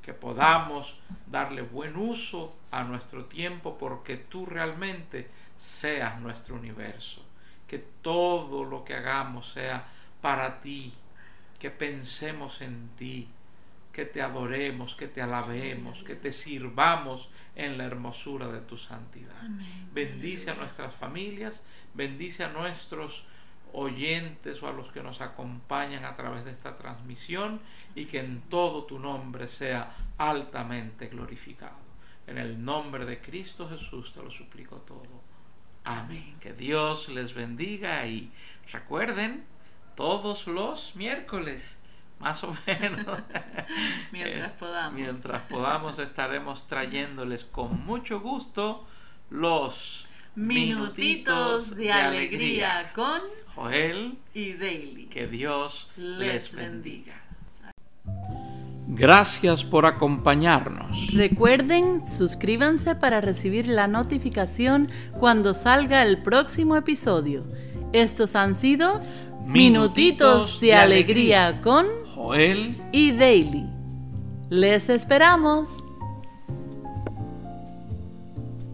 Que 0.02 0.14
podamos 0.14 0.98
darle 1.26 1.62
buen 1.62 1.96
uso 1.96 2.56
a 2.70 2.82
nuestro 2.84 3.26
tiempo 3.26 3.76
porque 3.76 4.16
tú 4.16 4.46
realmente 4.46 5.28
seas 5.56 6.18
nuestro 6.20 6.54
universo, 6.54 7.22
que 7.68 7.78
todo 7.78 8.64
lo 8.64 8.84
que 8.84 8.94
hagamos 8.94 9.50
sea 9.52 9.86
para 10.20 10.58
ti, 10.58 10.92
que 11.60 11.70
pensemos 11.70 12.60
en 12.62 12.88
ti, 12.96 13.28
que 13.92 14.04
te 14.04 14.22
adoremos, 14.22 14.94
que 14.94 15.08
te 15.08 15.20
alabemos, 15.20 16.02
que 16.02 16.14
te 16.14 16.32
sirvamos 16.32 17.30
en 17.56 17.76
la 17.76 17.84
hermosura 17.84 18.48
de 18.48 18.60
tu 18.60 18.76
santidad. 18.76 19.42
Bendice 19.92 20.50
a 20.50 20.54
nuestras 20.54 20.94
familias, 20.94 21.62
bendice 21.94 22.44
a 22.44 22.48
nuestros 22.48 23.24
oyentes 23.72 24.62
o 24.62 24.68
a 24.68 24.72
los 24.72 24.90
que 24.92 25.02
nos 25.02 25.20
acompañan 25.20 26.04
a 26.04 26.16
través 26.16 26.44
de 26.44 26.52
esta 26.52 26.76
transmisión 26.76 27.60
y 27.94 28.06
que 28.06 28.20
en 28.20 28.40
todo 28.42 28.84
tu 28.84 28.98
nombre 28.98 29.46
sea 29.46 29.94
altamente 30.16 31.08
glorificado. 31.08 31.88
En 32.26 32.38
el 32.38 32.64
nombre 32.64 33.04
de 33.04 33.20
Cristo 33.20 33.68
Jesús 33.68 34.12
te 34.12 34.22
lo 34.22 34.30
suplico 34.30 34.76
todo. 34.76 35.37
Amén. 35.88 36.36
Que 36.38 36.52
Dios 36.52 37.08
les 37.08 37.32
bendiga 37.32 38.06
y 38.06 38.30
recuerden, 38.70 39.46
todos 39.96 40.46
los 40.46 40.94
miércoles, 40.96 41.78
más 42.20 42.44
o 42.44 42.54
menos, 42.66 43.06
mientras 44.12 44.52
podamos. 44.60 44.92
Mientras 44.92 45.42
podamos 45.44 45.98
estaremos 45.98 46.68
trayéndoles 46.68 47.46
con 47.46 47.86
mucho 47.86 48.20
gusto 48.20 48.86
los 49.30 50.06
minutitos, 50.34 51.74
de, 51.74 51.90
alegría, 51.90 52.92
con 52.94 53.22
Joel 53.54 54.18
y 54.34 54.54
Daily. 54.54 55.06
Que 55.06 55.26
Dios 55.26 55.90
les 55.96 56.54
bendiga. 56.54 57.27
Gracias 58.98 59.64
por 59.64 59.86
acompañarnos. 59.86 61.12
Recuerden, 61.14 62.02
suscríbanse 62.04 62.96
para 62.96 63.20
recibir 63.20 63.68
la 63.68 63.86
notificación 63.86 64.88
cuando 65.18 65.54
salga 65.54 66.02
el 66.02 66.20
próximo 66.22 66.76
episodio. 66.76 67.44
Estos 67.92 68.34
han 68.34 68.56
sido 68.56 69.00
Minutitos, 69.46 70.60
de, 70.60 70.74
alegría, 70.74 71.60
con 71.62 71.86
Joel 72.14 72.76
y 72.92 73.12
Daily. 73.12 73.66
Les 74.50 74.90
esperamos. 74.90 75.70